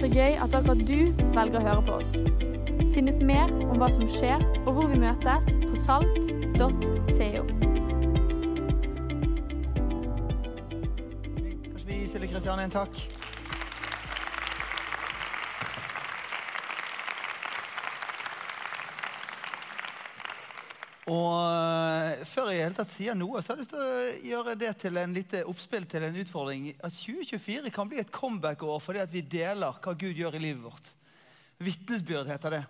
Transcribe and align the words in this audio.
så 0.00 0.08
gøy 0.08 0.38
at 0.40 0.54
akkurat 0.56 0.80
du 0.88 1.12
velger 1.34 1.58
å 1.60 1.64
høre 1.66 1.82
på 1.84 1.96
oss. 1.98 2.12
Finn 2.94 3.10
ut 3.10 3.20
mer 3.20 3.50
om 3.66 3.76
hva 3.76 3.90
som 3.92 4.06
skjer, 4.08 4.40
og 4.64 4.70
hvor 4.72 4.86
vi 4.88 4.96
møtes 5.02 5.50
på 5.60 5.74
salt.co. 5.84 7.42
Kanskje 11.66 11.84
vi 11.84 11.98
gir 11.98 12.08
Silje 12.08 12.56
en 12.64 12.72
takk? 12.72 12.96
Og 21.10 21.79
eh, 22.20 22.26
Før 22.28 22.52
jeg 22.54 22.74
tatt 22.76 22.92
sier 22.92 23.16
noe, 23.18 23.40
så 23.40 23.52
har 23.52 23.58
jeg 23.58 23.64
lyst 23.64 23.74
til 23.74 23.82
å 23.82 24.30
gjøre 24.30 24.56
det 24.60 24.72
til 24.84 25.00
en 25.00 25.16
lite 25.16 25.44
oppspill 25.48 25.88
til 25.90 26.06
en 26.06 26.20
utfordring. 26.22 26.70
At 26.78 26.94
2024 26.94 27.72
kan 27.74 27.90
bli 27.90 28.02
et 28.02 28.12
comeback-år 28.14 28.82
fordi 28.84 29.02
at 29.02 29.12
vi 29.12 29.24
deler 29.24 29.80
hva 29.80 29.96
Gud 29.96 30.20
gjør 30.20 30.36
i 30.38 30.44
livet 30.44 30.62
vårt. 30.68 30.92
Vitnesbyrd 31.60 32.30
heter 32.30 32.56
det. 32.56 32.62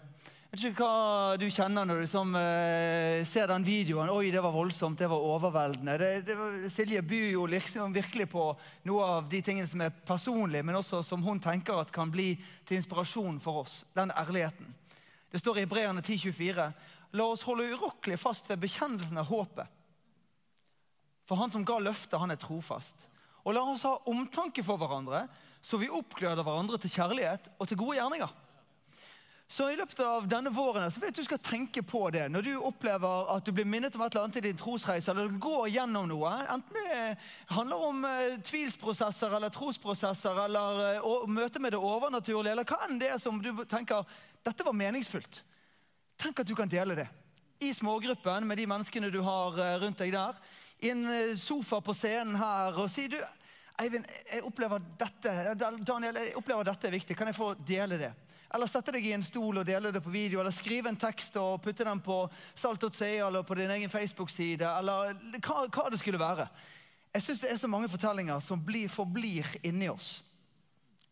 Jeg 0.50 0.58
vet 0.58 0.64
ikke 0.72 0.82
hva 0.82 1.36
du 1.38 1.44
kjenner 1.46 1.86
når 1.86 2.00
du 2.02 2.06
som, 2.10 2.32
eh, 2.34 3.22
ser 3.22 3.46
den 3.46 3.62
videoen. 3.62 4.10
Oi, 4.10 4.32
det 4.34 4.42
var 4.42 4.50
voldsomt, 4.50 4.98
det 4.98 5.06
var 5.06 5.22
overveldende. 5.22 5.94
Det, 5.98 6.08
det 6.26 6.34
var, 6.34 6.56
Silje 6.68 7.02
byr 7.06 7.28
jo 7.36 7.44
liksom 7.46 7.94
virkelig 7.94 8.26
på 8.32 8.48
noe 8.90 9.04
av 9.04 9.28
de 9.30 9.38
tingene 9.46 9.70
som 9.70 9.80
er 9.80 9.94
personlige, 9.94 10.64
men 10.66 10.74
også 10.74 11.04
som 11.06 11.22
hun 11.22 11.38
tenker 11.38 11.78
at 11.78 11.92
kan 11.94 12.10
bli 12.10 12.32
til 12.66 12.80
inspirasjon 12.80 13.38
for 13.38 13.62
oss. 13.62 13.84
Den 13.94 14.10
ærligheten. 14.10 14.74
Det 15.30 15.38
står 15.38 15.60
i 15.60 15.64
Hebreerne 15.68 16.02
10,24.: 16.02 16.72
La 17.18 17.26
oss 17.32 17.42
holde 17.46 17.70
urokkelig 17.72 18.18
fast 18.22 18.50
ved 18.50 18.60
bekjennelsen 18.62 19.18
av 19.18 19.30
håpet. 19.30 19.78
For 21.26 21.38
han 21.38 21.50
som 21.50 21.64
ga 21.66 21.78
løftet, 21.82 22.18
han 22.18 22.30
er 22.34 22.38
trofast. 22.40 23.06
Og 23.46 23.54
la 23.56 23.64
oss 23.72 23.86
ha 23.86 23.96
omtanke 24.10 24.62
for 24.66 24.80
hverandre, 24.80 25.24
så 25.62 25.78
vi 25.80 25.90
oppgløder 25.92 26.44
hverandre 26.44 26.78
til 26.80 26.92
kjærlighet 26.92 27.50
og 27.58 27.68
til 27.68 27.78
gode 27.80 27.98
gjerninger. 27.98 28.38
Så 29.50 29.66
i 29.66 29.74
løpet 29.74 29.98
av 30.06 30.28
denne 30.30 30.52
våren 30.54 30.92
så 30.94 31.00
vet 31.02 31.16
du 31.18 31.24
skal 31.26 31.40
tenke 31.42 31.82
på 31.82 32.04
det. 32.14 32.28
Når 32.30 32.44
du 32.46 32.50
opplever 32.62 33.32
at 33.34 33.42
du 33.42 33.50
blir 33.50 33.66
minnet 33.66 33.96
om 33.98 34.04
et 34.04 34.14
eller 34.14 34.28
annet 34.28 34.38
i 34.38 34.42
din 34.44 34.60
trosreise, 34.60 35.10
eller 35.10 35.26
du 35.26 35.40
går 35.42 35.72
gjennom 35.74 36.06
noe, 36.06 36.30
enten 36.54 36.76
det 36.78 37.00
handler 37.50 37.82
om 37.88 38.04
eh, 38.06 38.36
tvilsprosesser 38.46 39.34
eller 39.34 39.50
trosprosesser, 39.50 40.38
eller 40.44 40.82
eh, 40.92 41.08
møte 41.26 41.58
med 41.58 41.74
det 41.74 41.82
overnaturlige, 41.82 42.54
eller 42.54 42.68
hva 42.68 42.78
enn 42.86 43.02
det 43.02 43.10
er 43.10 43.18
som 43.18 43.42
du 43.42 43.50
tenker 43.66 44.06
dette 44.46 44.66
var 44.66 44.78
meningsfullt. 44.78 45.42
Tenk 46.20 46.42
at 46.42 46.48
du 46.48 46.54
kan 46.56 46.68
dele 46.68 46.94
det. 46.98 47.08
I 47.60 47.74
smågruppen 47.74 48.46
med 48.48 48.58
de 48.58 48.66
menneskene 48.68 49.10
du 49.12 49.20
har 49.24 49.56
eh, 49.56 49.76
rundt 49.80 50.00
deg 50.02 50.12
der. 50.12 50.36
I 50.84 50.92
en 50.92 51.06
eh, 51.08 51.36
sofa 51.36 51.80
på 51.84 51.94
scenen 51.96 52.36
her. 52.40 52.76
Og 52.76 52.90
si 52.92 53.06
du, 53.08 53.16
Eivind, 53.80 54.04
jeg 54.28 54.44
opplever 54.44 54.82
dette 55.00 55.54
Daniel, 55.56 56.18
jeg 56.20 56.36
opplever 56.36 56.68
dette 56.68 56.88
er 56.88 56.96
viktig. 56.98 57.16
Kan 57.16 57.30
jeg 57.30 57.38
få 57.38 57.54
dele 57.64 57.96
det? 58.00 58.12
Eller 58.52 58.68
sette 58.68 58.92
deg 58.92 59.06
i 59.06 59.14
en 59.14 59.24
stol 59.24 59.62
og 59.62 59.66
dele 59.66 59.92
det 59.94 60.02
på 60.04 60.12
video, 60.12 60.40
eller 60.42 60.52
skrive 60.52 60.90
en 60.90 60.98
tekst 60.98 61.36
og 61.38 61.60
putte 61.64 61.86
den 61.86 62.00
på 62.02 62.24
salt.ca 62.58 63.28
eller 63.28 63.46
på 63.46 63.56
din 63.56 63.70
egen 63.70 63.92
Facebook-side, 63.92 64.66
eller 64.66 65.14
hva, 65.38 65.68
hva, 65.70 65.84
det 65.92 66.00
skulle 66.00 66.20
være. 66.20 66.48
Jeg 67.14 67.24
syns 67.24 67.44
det 67.44 67.52
er 67.52 67.60
så 67.62 67.70
mange 67.70 67.88
fortellinger 67.88 68.42
som 68.42 68.60
blir, 68.66 68.90
forblir 68.90 69.46
inni 69.62 69.88
oss. 69.88 70.18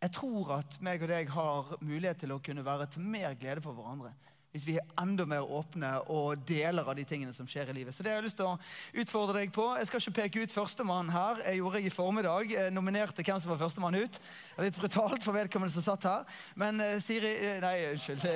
Jeg 0.02 0.12
tror 0.18 0.56
at 0.58 0.80
meg 0.82 1.02
og 1.02 1.12
deg 1.12 1.30
har 1.30 1.76
mulighet 1.78 2.24
til 2.24 2.34
å 2.34 2.42
kunne 2.42 2.66
være 2.66 2.90
til 2.90 3.06
mer 3.06 3.38
glede 3.38 3.62
for 3.62 3.78
hverandre 3.78 4.12
hvis 4.58 4.66
vi 4.66 4.74
er 4.80 4.86
enda 4.98 5.22
mer 5.28 5.46
åpne 5.46 5.92
og 6.10 6.40
deler 6.48 6.82
av 6.82 6.96
de 6.98 7.04
tingene 7.06 7.34
som 7.34 7.46
skjer 7.46 7.70
i 7.70 7.76
livet. 7.76 7.94
Så 7.94 8.02
det 8.02 8.10
har 8.10 8.18
jeg 8.18 8.26
lyst 8.26 8.40
til 8.40 8.48
å 8.48 8.56
utfordre 8.98 9.38
deg 9.38 9.52
på. 9.54 9.68
Jeg 9.78 9.86
skal 9.86 10.02
ikke 10.02 10.16
peke 10.16 10.42
ut 10.42 10.54
førstemann 10.54 11.12
her. 11.14 11.38
Jeg 11.46 11.60
gjorde 11.60 11.78
jeg 11.78 11.92
i 11.92 11.94
formiddag. 11.94 12.50
Jeg 12.50 12.74
nominerte 12.74 13.22
hvem 13.22 13.38
som 13.38 13.52
var 13.52 13.60
førstemann 13.62 14.00
ut. 14.00 14.18
Det 14.18 14.58
er 14.58 14.66
litt 14.66 14.80
brutalt 14.80 15.22
for 15.22 15.38
vedkommende 15.38 15.74
som 15.76 15.86
satt 15.86 16.08
her. 16.10 16.42
Men 16.58 16.82
uh, 16.82 16.96
Siri 17.02 17.36
uh, 17.38 17.54
Nei, 17.62 17.76
unnskyld. 17.92 18.26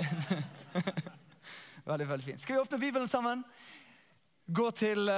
veldig, 1.90 2.08
veldig 2.14 2.28
fint. 2.28 2.44
Skal 2.44 2.60
vi 2.60 2.62
åpne 2.62 2.82
Bibelen 2.86 3.10
sammen? 3.10 3.42
Gå 4.46 4.70
til 4.78 5.10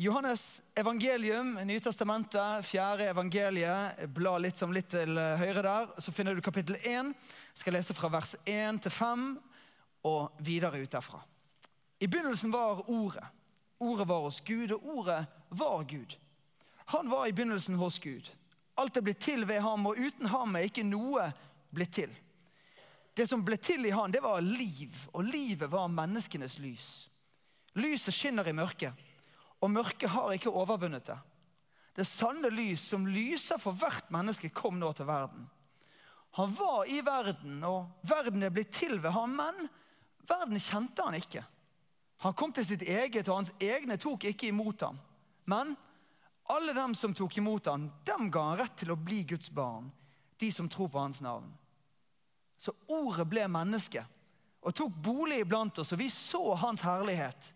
Johannes 0.00 0.62
evangelium, 0.80 1.54
Nytestamentet, 1.68 2.64
fjerde 2.68 3.10
evangeliet. 3.12 4.00
Bla 4.16 4.36
litt 4.40 4.60
som 4.60 4.72
litt 4.76 4.88
til 4.92 5.16
høyre 5.16 5.62
der. 5.64 5.92
Så 6.00 6.12
finner 6.12 6.36
du 6.36 6.44
kapittel 6.44 6.76
1. 6.80 7.12
Jeg 7.12 7.62
skal 7.62 7.76
lese 7.76 7.96
fra 7.96 8.08
vers 8.12 8.34
1 8.48 8.80
til 8.84 8.94
5 8.96 9.30
og 10.06 10.40
videre 10.40 10.80
ut 10.80 10.92
derfra. 10.92 11.20
I 12.00 12.08
begynnelsen 12.08 12.52
var 12.52 12.84
Ordet. 12.90 13.24
Ordet 13.80 14.08
var 14.08 14.20
hos 14.20 14.40
Gud, 14.40 14.72
og 14.72 14.88
Ordet 14.96 15.26
var 15.48 15.84
Gud. 15.84 16.16
Han 16.90 17.10
var 17.10 17.26
i 17.26 17.32
begynnelsen 17.32 17.76
hos 17.80 17.98
Gud. 17.98 18.30
Alt 18.80 18.96
er 18.96 19.04
blitt 19.04 19.20
til 19.20 19.44
ved 19.48 19.60
ham, 19.60 19.86
og 19.86 19.98
uten 19.98 20.26
ham 20.32 20.56
er 20.56 20.68
ikke 20.68 20.84
noe 20.86 21.28
blitt 21.70 21.92
til. 21.94 22.12
Det 23.16 23.26
som 23.28 23.44
ble 23.44 23.58
til 23.60 23.84
i 23.84 23.92
han, 23.92 24.12
det 24.12 24.22
var 24.24 24.40
liv, 24.40 24.94
og 25.12 25.24
livet 25.26 25.70
var 25.70 25.90
menneskenes 25.92 26.58
lys. 26.62 26.88
Lyset 27.76 28.14
skinner 28.14 28.48
i 28.48 28.56
mørket, 28.56 28.96
og 29.60 29.70
mørket 29.70 30.10
har 30.10 30.32
ikke 30.34 30.52
overvunnet 30.52 31.04
det. 31.10 31.18
Det 31.94 32.06
sanne 32.08 32.48
lys 32.54 32.82
som 32.92 33.06
lyser 33.06 33.60
for 33.60 33.76
hvert 33.76 34.08
menneske, 34.14 34.48
kom 34.54 34.78
nå 34.80 34.92
til 34.96 35.08
verden. 35.10 35.44
Han 36.38 36.54
var 36.54 36.88
i 36.88 37.00
verden, 37.04 37.58
og 37.66 38.06
verden 38.06 38.46
er 38.46 38.54
blitt 38.54 38.72
til 38.72 39.00
ved 39.02 39.10
ham, 39.12 39.34
men 39.36 39.68
Verden 40.28 40.60
kjente 40.60 41.04
han 41.04 41.16
ikke. 41.18 41.44
Han 42.20 42.34
kom 42.36 42.52
til 42.52 42.66
sitt 42.66 42.82
eget, 42.82 43.28
og 43.28 43.40
hans 43.40 43.52
egne 43.62 43.96
tok 44.00 44.26
ikke 44.28 44.50
imot 44.50 44.84
ham. 44.84 44.98
Men 45.48 45.72
alle 46.50 46.74
dem 46.76 46.94
som 46.94 47.14
tok 47.16 47.38
imot 47.40 47.70
ham, 47.70 47.88
dem 48.04 48.28
ga 48.32 48.42
han 48.50 48.60
rett 48.60 48.76
til 48.82 48.92
å 48.92 48.98
bli 48.98 49.22
Guds 49.24 49.50
barn. 49.54 49.88
De 50.40 50.50
som 50.52 50.68
tror 50.68 50.90
på 50.92 51.00
hans 51.00 51.20
navn. 51.24 51.48
Så 52.60 52.74
ordet 52.92 53.24
ble 53.28 53.46
menneske 53.48 54.04
og 54.60 54.74
tok 54.76 54.92
bolig 55.00 55.40
iblant 55.40 55.78
oss, 55.80 55.94
og 55.94 56.00
vi 56.00 56.10
så 56.12 56.42
hans 56.60 56.82
herlighet. 56.84 57.52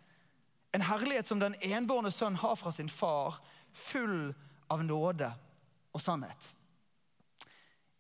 En 0.73 0.85
herlighet 0.89 1.29
som 1.29 1.41
den 1.43 1.57
enbårne 1.61 2.13
sønn 2.13 2.39
har 2.41 2.57
fra 2.57 2.73
sin 2.73 2.89
far, 2.89 3.37
full 3.73 4.33
av 4.73 4.85
nåde 4.85 5.29
og 5.93 6.01
sannhet. 6.01 6.49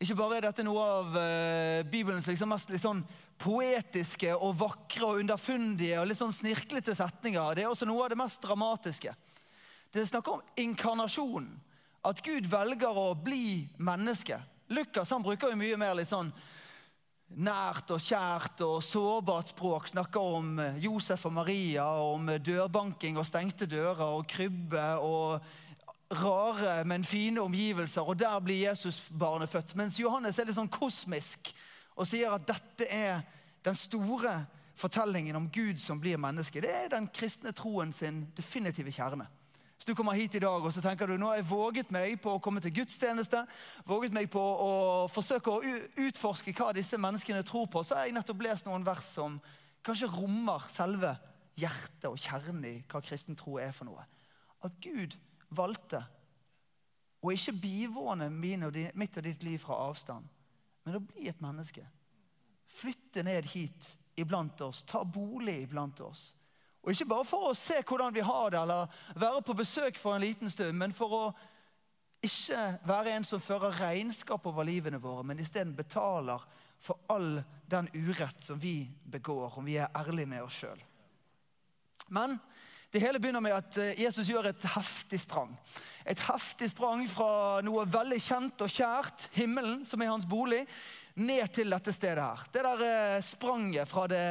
Ikke 0.05 0.19
bare 0.19 0.37
er 0.37 0.45
dette 0.51 0.65
noe 0.67 0.81
av 0.85 1.15
uh, 1.17 1.83
Bibelens 1.89 2.27
liksom 2.29 2.51
mest 2.53 2.69
liksom, 2.69 2.99
poetiske 3.41 4.35
og 4.37 4.59
vakre 4.61 5.07
og 5.07 5.21
underfundige 5.23 5.97
og 6.03 6.11
litt 6.11 6.21
sånn 6.21 6.35
snirklete 6.35 6.93
setninger. 6.93 7.57
Det 7.57 7.65
er 7.65 7.71
også 7.71 7.89
noe 7.89 8.05
av 8.05 8.13
det 8.13 8.19
mest 8.21 8.43
dramatiske. 8.45 9.15
Det 9.95 10.05
snakker 10.11 10.37
om 10.37 10.59
inkarnasjonen. 10.61 11.55
At 12.05 12.21
Gud 12.21 12.45
velger 12.53 12.99
å 13.01 13.15
bli 13.17 13.65
menneske. 13.81 14.37
Lukas 14.77 15.15
han 15.15 15.25
bruker 15.25 15.55
jo 15.55 15.57
mye 15.57 15.79
mer 15.81 15.97
litt 15.97 16.11
sånn 16.11 16.29
nært 17.41 17.89
og 17.95 18.03
kjært 18.05 18.61
og 18.67 18.83
sårbart 18.85 19.55
språk. 19.55 19.89
Snakker 19.89 20.35
om 20.37 20.59
eh, 20.61 20.81
Josef 20.85 21.25
og 21.31 21.39
Maria, 21.41 21.87
om 22.05 22.29
dørbanking 22.45 23.17
og 23.17 23.25
stengte 23.29 23.69
dører 23.71 24.05
og 24.05 24.29
krybbe 24.29 24.85
og 25.01 25.49
rare, 26.17 26.85
men 26.85 27.05
fine 27.05 27.43
omgivelser. 27.43 28.03
Og 28.03 28.19
der 28.19 28.39
blir 28.41 28.69
Jesusbarnet 28.69 29.51
født. 29.51 29.77
Mens 29.77 30.01
Johannes 30.01 30.39
er 30.39 30.49
litt 30.49 30.59
sånn 30.59 30.73
kosmisk 30.73 31.53
og 31.95 32.09
sier 32.11 32.33
at 32.35 32.47
dette 32.49 32.89
er 32.91 33.23
den 33.65 33.77
store 33.79 34.45
fortellingen 34.75 35.37
om 35.39 35.49
Gud 35.53 35.79
som 35.79 36.01
blir 36.01 36.19
menneske. 36.19 36.61
Det 36.61 36.71
er 36.71 36.91
den 36.93 37.09
kristne 37.15 37.55
troen 37.55 37.93
sin 37.95 38.25
definitive 38.37 38.93
kjerne. 38.93 39.27
Hvis 39.77 39.87
du 39.91 39.95
kommer 39.95 40.17
hit 40.17 40.35
i 40.35 40.43
dag 40.43 40.65
og 40.65 40.73
så 40.73 40.83
tenker 40.83 41.11
du 41.11 41.17
nå 41.19 41.29
har 41.29 41.41
jeg 41.41 41.49
våget 41.51 41.91
meg 41.95 42.17
på 42.23 42.37
å 42.37 42.41
komme 42.43 42.63
til 42.63 42.73
gudstjeneste, 42.73 43.43
våget 43.87 44.15
meg 44.15 44.31
på 44.33 44.41
å 44.41 44.73
forsøke 45.13 45.51
å 45.51 45.75
utforske 46.07 46.55
hva 46.57 46.71
disse 46.75 46.99
menneskene 47.01 47.43
tror 47.47 47.67
på, 47.71 47.83
så 47.85 47.99
har 47.99 48.09
jeg 48.09 48.17
nettopp 48.17 48.43
lest 48.47 48.69
noen 48.69 48.87
vers 48.87 49.07
som 49.17 49.41
kanskje 49.85 50.09
rommer 50.15 50.65
selve 50.73 51.13
hjertet 51.59 52.09
og 52.09 52.19
kjernen 52.19 52.65
i 52.71 52.75
hva 52.91 53.03
kristen 53.05 53.37
tro 53.39 53.59
er 53.63 53.75
for 53.77 53.91
noe. 53.91 54.07
At 54.65 54.79
Gud 54.83 55.19
valgte 55.57 56.03
å 57.25 57.33
ikke 57.33 57.57
bivåne 57.57 58.29
mitt 58.29 59.17
og 59.17 59.25
ditt 59.25 59.43
liv 59.47 59.59
fra 59.63 59.79
avstand, 59.87 60.27
men 60.85 60.99
å 60.99 61.03
bli 61.03 61.29
et 61.31 61.41
menneske. 61.41 61.85
Flytte 62.75 63.25
ned 63.25 63.47
hit 63.55 63.95
iblant 64.21 64.61
oss, 64.67 64.83
ta 64.85 65.05
bolig 65.05 65.63
iblant 65.65 66.01
oss. 66.05 66.35
Og 66.85 66.93
Ikke 66.93 67.09
bare 67.09 67.25
for 67.25 67.49
å 67.49 67.57
se 67.57 67.79
hvordan 67.81 68.13
vi 68.13 68.21
har 68.21 68.51
det, 68.53 68.61
eller 68.61 68.93
være 69.17 69.43
på 69.47 69.57
besøk 69.57 69.99
for 69.99 70.15
en 70.15 70.25
liten 70.25 70.51
stund, 70.53 70.77
men 70.77 70.93
for 70.93 71.17
å 71.17 71.25
ikke 72.25 72.61
være 72.89 73.15
en 73.17 73.25
som 73.25 73.41
fører 73.41 73.77
regnskap 73.81 74.45
over 74.49 74.65
livene 74.69 75.01
våre, 75.01 75.25
men 75.25 75.41
isteden 75.41 75.75
betaler 75.77 76.45
for 76.81 77.01
all 77.13 77.41
den 77.69 77.89
urett 77.95 78.43
som 78.45 78.61
vi 78.61 78.91
begår, 79.05 79.59
om 79.59 79.65
vi 79.65 79.79
er 79.81 79.93
ærlige 79.97 80.29
med 80.29 80.45
oss 80.45 80.61
sjøl. 80.61 80.81
Men 82.13 82.37
det 82.95 83.01
hele 83.03 83.19
begynner 83.19 83.43
med 83.43 83.57
at 83.57 83.77
eh, 83.83 83.97
Jesus 84.05 84.29
gjør 84.31 84.53
et 84.53 84.65
heftig 84.77 85.19
sprang. 85.25 85.51
Et 86.07 86.21
heftig 86.29 86.69
sprang 86.71 87.01
fra 87.11 87.59
noe 87.67 87.83
veldig 87.91 88.21
kjent 88.23 88.63
og 88.63 88.71
kjært, 88.71 89.25
himmelen, 89.35 89.81
som 89.89 90.03
er 90.05 90.13
hans 90.13 90.27
bolig, 90.31 90.61
ned 91.19 91.51
til 91.55 91.75
dette 91.75 91.91
stedet 91.95 92.23
her. 92.23 92.45
Det 92.55 92.63
der 92.63 92.85
eh, 92.87 93.25
spranget 93.27 93.91
fra 93.91 94.05
det 94.13 94.29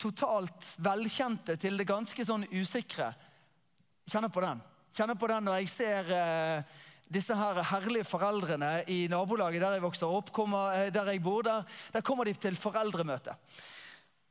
totalt 0.00 0.70
velkjente 0.80 1.58
til 1.60 1.76
det 1.76 1.86
ganske 1.90 2.24
sånn 2.24 2.48
usikre. 2.54 3.10
Kjenner 4.08 4.32
på 4.32 4.40
den. 4.46 4.64
Kjenner 4.96 5.20
på 5.20 5.28
den 5.28 5.46
når 5.50 5.60
jeg 5.60 5.70
ser 5.74 6.16
eh, 6.16 6.80
disse 7.12 7.36
her 7.36 7.60
herlige 7.74 8.08
foreldrene 8.08 8.72
i 8.88 9.02
nabolaget 9.12 9.60
der 9.60 9.76
jeg 9.76 9.84
vokser 9.84 10.16
opp, 10.16 10.32
der 10.32 11.12
jeg 11.12 11.20
bor, 11.20 11.44
der, 11.44 11.68
der 11.92 12.08
kommer 12.08 12.24
de 12.24 12.32
til 12.40 12.56
foreldremøte 12.56 13.36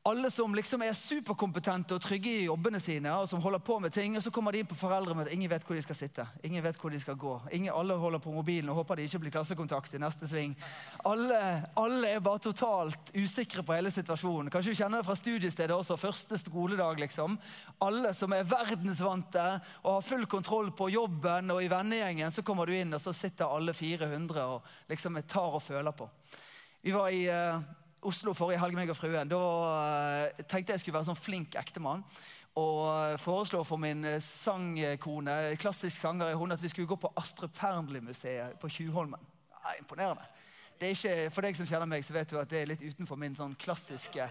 alle 0.03 0.31
som 0.33 0.55
liksom 0.55 0.81
er 0.81 0.95
superkompetente 0.97 1.93
og 1.93 2.01
trygge 2.01 2.31
i 2.31 2.45
jobbene 2.47 2.79
sine, 2.81 3.11
og 3.21 3.27
som 3.29 3.41
holder 3.43 3.61
på 3.61 3.75
med 3.83 3.93
ting, 3.93 4.15
og 4.17 4.23
så 4.25 4.31
kommer 4.33 4.55
de 4.55 4.63
inn 4.63 4.69
på 4.69 4.77
foreldremøte. 4.79 5.29
Ingen 5.35 5.51
vet 5.51 5.65
hvor 5.67 5.77
de 5.77 5.83
skal 5.85 5.97
sitte. 5.99 6.25
Ingen 6.47 6.63
vet 6.65 6.79
hvor 6.81 6.89
de 6.89 6.97
skal 6.99 7.19
gå. 7.21 7.35
Ingen, 7.53 7.69
alle 7.69 7.93
holder 8.01 8.21
på 8.23 8.33
mobilen 8.33 8.71
og 8.73 8.79
håper 8.79 8.97
de 8.97 9.05
ikke 9.05 9.19
blir 9.21 9.35
klassekontakt 9.35 9.93
i 9.93 10.01
neste 10.01 10.25
sving. 10.25 10.55
Alle, 11.05 11.41
alle, 11.77 12.15
er 12.15 12.23
bare 12.25 12.41
totalt 12.41 13.11
usikre 13.13 13.61
på 13.67 13.75
hele 13.77 13.91
situasjonen. 13.93 14.49
Kanskje 14.49 14.73
du 14.73 14.79
kjenner 14.79 15.03
det 15.03 15.09
fra 15.09 15.17
studiestedet 15.19 15.75
også. 15.75 15.99
Første 16.01 16.39
skoledag, 16.41 16.97
liksom. 17.03 17.37
Alle 17.85 18.15
som 18.17 18.33
er 18.33 18.47
verdensvante 18.49 19.43
og 19.83 19.99
har 19.99 20.07
full 20.07 20.25
kontroll 20.31 20.71
på 20.73 20.89
jobben 20.95 21.53
og 21.53 21.61
i 21.61 21.69
vennegjengen, 21.69 22.33
så 22.33 22.41
kommer 22.47 22.65
du 22.65 22.73
inn, 22.73 22.97
og 22.97 23.03
så 23.05 23.13
sitter 23.13 23.53
alle 23.53 23.77
400 23.77 24.47
og 24.49 24.65
liksom 24.89 25.21
tar 25.29 25.59
og 25.59 25.61
føler 25.61 25.93
på. 25.93 26.09
Vi 26.81 26.89
var 26.95 27.13
i 27.13 27.27
uh, 27.29 27.61
Oslo 28.01 28.33
forrige 28.33 28.57
helg, 28.57 28.73
meg 28.73 28.89
og 28.89 28.97
fruen. 28.97 29.29
Da 29.29 29.39
uh, 29.39 30.43
tenkte 30.49 30.73
jeg 30.73 30.81
skulle 30.81 30.97
være 30.97 31.11
sånn 31.11 31.19
flink 31.19 31.57
ektemann. 31.59 32.01
Og 32.57 32.79
uh, 32.87 33.17
foreslå 33.21 33.61
for 33.67 33.81
min 33.81 34.01
uh, 34.07 34.17
sangkone, 34.25 35.35
klassisk 35.61 36.01
sanger, 36.01 36.33
hun 36.35 36.55
at 36.55 36.63
vi 36.63 36.71
skulle 36.71 36.89
gå 36.89 36.97
på 36.97 37.11
Astrup 37.21 37.53
Fearnley-museet 37.55 38.57
på 38.61 38.71
Tjuvholmen. 38.73 39.21
Ja, 39.53 39.75
imponerende. 39.77 40.25
Det 40.81 40.89
er 40.89 40.97
ikke, 40.97 41.29
For 41.29 41.45
deg 41.45 41.59
som 41.59 41.67
kjenner 41.69 41.85
meg, 41.85 42.01
så 42.01 42.15
vet 42.15 42.31
du 42.31 42.39
at 42.41 42.49
det 42.49 42.63
er 42.63 42.71
litt 42.71 42.81
utenfor 42.81 43.19
min 43.21 43.37
sånn 43.37 43.53
klassiske, 43.61 44.25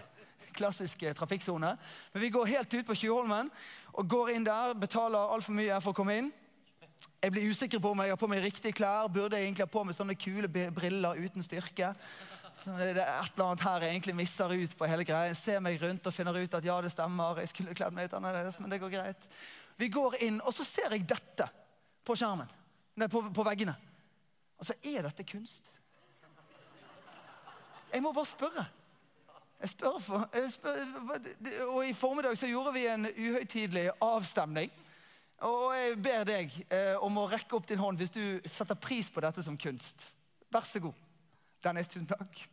klassiske 0.51 1.13
trafikksone. 1.15 1.69
Men 2.11 2.25
vi 2.25 2.33
går 2.35 2.51
helt 2.51 2.75
ut 2.75 2.89
på 2.89 2.97
Tjuvholmen 2.99 3.47
og 3.95 4.11
går 4.11 4.33
inn 4.35 4.43
der, 4.43 4.75
betaler 4.75 5.31
altfor 5.31 5.55
mye 5.55 5.79
for 5.79 5.95
å 5.95 5.99
komme 6.01 6.19
inn. 6.19 6.31
Jeg 7.21 7.31
blir 7.31 7.47
usikker 7.47 7.79
på 7.79 7.93
om 7.93 8.03
jeg 8.03 8.11
har 8.11 8.19
på 8.19 8.27
meg 8.27 8.43
riktige 8.43 8.75
klær. 8.75 9.07
Burde 9.07 9.39
jeg 9.39 9.47
egentlig 9.47 9.63
ha 9.63 9.71
på 9.71 9.85
meg 9.87 9.95
sånne 9.95 10.17
kule 10.19 10.49
briller 10.51 11.23
uten 11.23 11.45
styrke? 11.45 11.93
Et 12.61 12.97
eller 12.97 13.45
annet 13.45 13.63
her 13.65 13.83
jeg 13.83 13.95
egentlig 13.95 14.15
misser 14.15 14.53
ut 14.53 14.73
på 14.77 14.89
hele 14.89 15.05
greia. 15.07 15.33
Ser 15.37 15.61
meg 15.63 15.81
rundt 15.81 16.05
og 16.05 16.13
finner 16.13 16.37
ut 16.37 16.57
at 16.57 16.65
ja, 16.65 16.77
det 16.81 16.91
stemmer. 16.93 17.39
jeg 17.41 17.49
skulle 17.49 17.75
kledd 17.77 17.95
meg 17.95 18.05
litt 18.05 18.17
annerledes, 18.17 18.59
men 18.61 18.69
det 18.69 18.81
går 18.81 18.93
greit. 18.93 19.29
Vi 19.81 19.89
går 19.89 20.19
inn, 20.27 20.37
og 20.45 20.53
så 20.53 20.65
ser 20.67 20.93
jeg 20.93 21.07
dette 21.09 21.47
på 22.05 22.15
skjermen. 22.17 22.49
Nei, 23.01 23.07
på, 23.09 23.23
på 23.33 23.45
veggene. 23.47 23.73
Så 24.61 24.75
er 24.85 25.07
dette 25.07 25.25
kunst. 25.25 25.71
Jeg 27.91 28.03
må 28.05 28.13
bare 28.13 28.29
spørre. 28.29 28.67
Jeg 29.61 29.69
spør 29.69 29.97
for, 30.01 30.29
jeg 30.33 30.51
spør, 30.55 30.79
og 31.69 31.83
I 31.85 31.93
formiddag 31.93 32.37
så 32.37 32.47
gjorde 32.49 32.73
vi 32.73 32.87
en 32.89 33.05
uhøytidelig 33.05 33.89
avstemning. 34.01 34.71
Og 35.45 35.73
jeg 35.75 35.97
ber 36.01 36.25
deg 36.25 36.55
eh, 36.69 36.95
om 37.01 37.17
å 37.17 37.27
rekke 37.29 37.57
opp 37.57 37.67
din 37.69 37.81
hånd 37.81 37.97
hvis 37.97 38.13
du 38.13 38.23
setter 38.45 38.77
pris 38.77 39.09
på 39.09 39.21
dette 39.25 39.41
som 39.45 39.57
kunst. 39.57 40.11
Vær 40.53 40.65
så 40.65 40.81
god. 40.81 40.97
Dennis, 41.63 41.91
tusen 41.91 42.09
takk. 42.09 42.43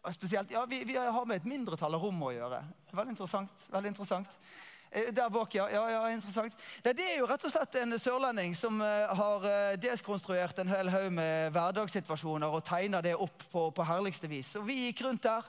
Og 0.00 0.14
spesielt, 0.16 0.50
ja, 0.50 0.64
vi, 0.64 0.80
vi, 0.88 0.96
har 0.96 1.24
med 1.28 1.42
et 1.42 1.48
mindretall 1.48 1.94
av 1.96 2.02
rom 2.02 2.22
å 2.24 2.32
gjøre. 2.32 2.62
Veldig 2.92 3.12
interessant. 3.12 3.66
veldig 3.68 3.90
interessant. 3.92 4.38
Eh, 4.90 5.10
der 5.14 5.28
bak, 5.28 5.54
ja. 5.54 5.66
ja, 5.70 5.82
ja 5.90 6.06
interessant. 6.14 6.56
Det, 6.82 6.94
det 6.96 7.04
er 7.12 7.18
jo 7.20 7.28
rett 7.28 7.44
og 7.44 7.52
slett 7.52 7.76
en 7.82 7.98
sørlending 8.00 8.56
som 8.58 8.80
uh, 8.80 9.12
har 9.18 9.44
uh, 9.44 9.74
deskonstruert 9.78 10.58
en 10.58 10.72
hel 10.72 10.90
haug 10.90 11.12
med 11.14 11.52
hverdagssituasjoner 11.54 12.56
og 12.56 12.64
tegna 12.66 13.02
det 13.04 13.12
opp 13.14 13.44
på, 13.52 13.68
på, 13.76 13.86
herligste 13.86 14.30
vis. 14.30 14.56
Og 14.58 14.66
vi 14.66 14.86
gikk 14.86 15.04
rundt 15.04 15.28
der, 15.28 15.46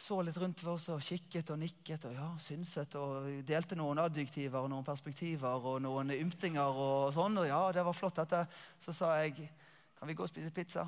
så 0.00 0.22
litt 0.24 0.38
rundt 0.40 0.64
oss 0.72 0.88
og 0.90 1.04
kikket 1.04 1.52
og 1.52 1.60
nikket 1.60 2.08
og 2.08 2.16
ja, 2.16 2.28
synset 2.40 2.94
og 2.96 3.28
delte 3.44 3.76
noen 3.76 4.00
adjektiver 4.00 4.64
og 4.64 4.70
noen 4.72 4.86
perspektiver 4.86 5.66
og 5.68 5.82
noen 5.84 6.14
ymtinger 6.16 6.80
og 6.88 7.12
sånn. 7.12 7.36
Og 7.42 7.50
ja, 7.50 7.60
det 7.76 7.84
var 7.84 7.98
flott, 7.98 8.22
dette. 8.22 8.46
Så 8.80 8.96
sa 8.96 9.18
jeg 9.20 9.50
kan 10.00 10.08
vi 10.08 10.14
gå 10.14 10.24
og 10.24 10.28
spise 10.30 10.50
pizza? 10.50 10.86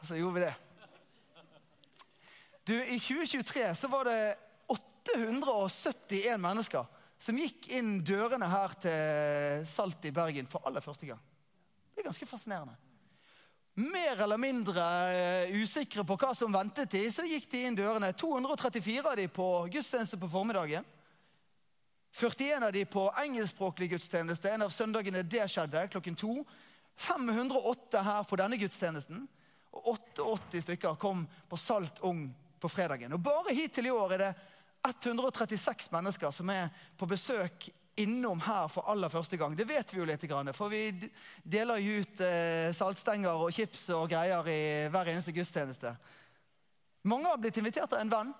Og 0.00 0.04
så 0.04 0.18
gjorde 0.18 0.34
vi 0.34 0.40
det. 0.44 0.54
Du, 2.68 2.74
I 2.76 2.98
2023 3.00 3.70
så 3.74 3.88
var 3.88 4.04
det 4.04 4.18
871 4.68 6.36
mennesker 6.40 6.84
som 7.16 7.38
gikk 7.40 7.70
inn 7.72 7.94
dørene 8.04 8.48
her 8.52 8.74
til 8.76 9.64
Salt 9.68 10.04
i 10.04 10.12
Bergen 10.12 10.50
for 10.52 10.68
aller 10.68 10.84
første 10.84 11.08
gang. 11.08 11.22
Det 11.94 12.02
er 12.02 12.10
ganske 12.10 12.28
fascinerende. 12.28 12.76
Mer 13.80 14.20
eller 14.26 14.36
mindre 14.36 14.84
uh, 14.84 15.56
usikre 15.62 16.04
på 16.04 16.18
hva 16.20 16.34
som 16.36 16.52
ventet 16.52 16.92
de, 16.92 17.06
så 17.08 17.24
gikk 17.24 17.48
de 17.50 17.64
inn 17.64 17.78
dørene. 17.78 18.12
234 18.12 19.00
av 19.00 19.16
de 19.16 19.26
på 19.32 19.48
gudstjeneste 19.72 20.20
på 20.20 20.28
formiddagen. 20.28 20.84
41 22.14 22.68
av 22.68 22.76
de 22.76 22.84
på 22.84 23.08
engelskspråklig 23.24 23.94
gudstjeneste. 23.96 24.52
En 24.52 24.68
av 24.68 24.76
søndagene 24.76 25.24
det 25.24 25.48
skjedde, 25.50 25.88
klokken 25.96 26.20
to. 26.20 26.36
508 26.96 28.02
her 28.06 28.26
på 28.28 28.38
denne 28.40 28.58
gudstjenesten. 28.60 29.24
Og 29.74 29.94
88 29.94 30.64
stykker 30.68 30.98
kom 31.00 31.24
på 31.50 31.58
Salt 31.58 32.02
Ung 32.06 32.28
på 32.60 32.70
fredagen. 32.70 33.12
Og 33.12 33.22
Bare 33.22 33.54
hittil 33.54 33.90
i 33.90 33.94
år 33.94 34.14
er 34.14 34.22
det 34.24 34.34
136 34.84 35.90
mennesker 35.92 36.30
som 36.34 36.50
er 36.52 36.68
på 36.96 37.08
besøk 37.08 37.70
innom 37.96 38.40
her 38.42 38.68
for 38.68 38.90
aller 38.90 39.08
første 39.08 39.38
gang. 39.38 39.54
Det 39.56 39.66
vet 39.68 39.92
vi 39.92 40.00
jo 40.00 40.06
litt, 40.08 40.24
for 40.56 40.72
vi 40.72 40.90
deler 41.42 41.82
jo 41.82 42.00
ut 42.02 42.22
eh, 42.26 42.72
saltstenger 42.74 43.44
og 43.46 43.52
chips 43.54 43.88
og 43.94 44.08
greier 44.10 44.50
i 44.50 44.60
hver 44.90 45.12
eneste 45.12 45.34
gudstjeneste. 45.34 45.94
Mange 47.06 47.30
har 47.30 47.38
blitt 47.38 47.60
invitert 47.60 47.92
av 47.92 48.02
en 48.02 48.10
venn. 48.10 48.32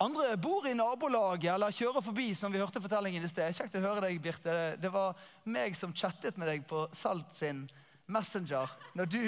Andre 0.00 0.36
bor 0.40 0.64
i 0.64 0.72
nabolaget 0.72 1.50
eller 1.52 1.74
kjører 1.76 2.00
forbi, 2.00 2.30
som 2.34 2.52
vi 2.52 2.60
hørte 2.62 2.80
fortellingen 2.80 3.24
i 3.24 3.28
sted. 3.28 3.52
Kjekt 3.52 3.74
å 3.76 3.82
høre 3.84 4.06
deg, 4.06 4.20
Birte. 4.24 4.54
Det 4.80 4.88
var 4.92 5.18
meg 5.44 5.74
som 5.76 5.92
chattet 5.92 6.38
med 6.40 6.48
deg 6.48 6.62
på 6.68 6.86
Salt 6.96 7.34
sin 7.36 7.66
Messenger 8.10 8.72
når 8.96 9.10
du 9.12 9.22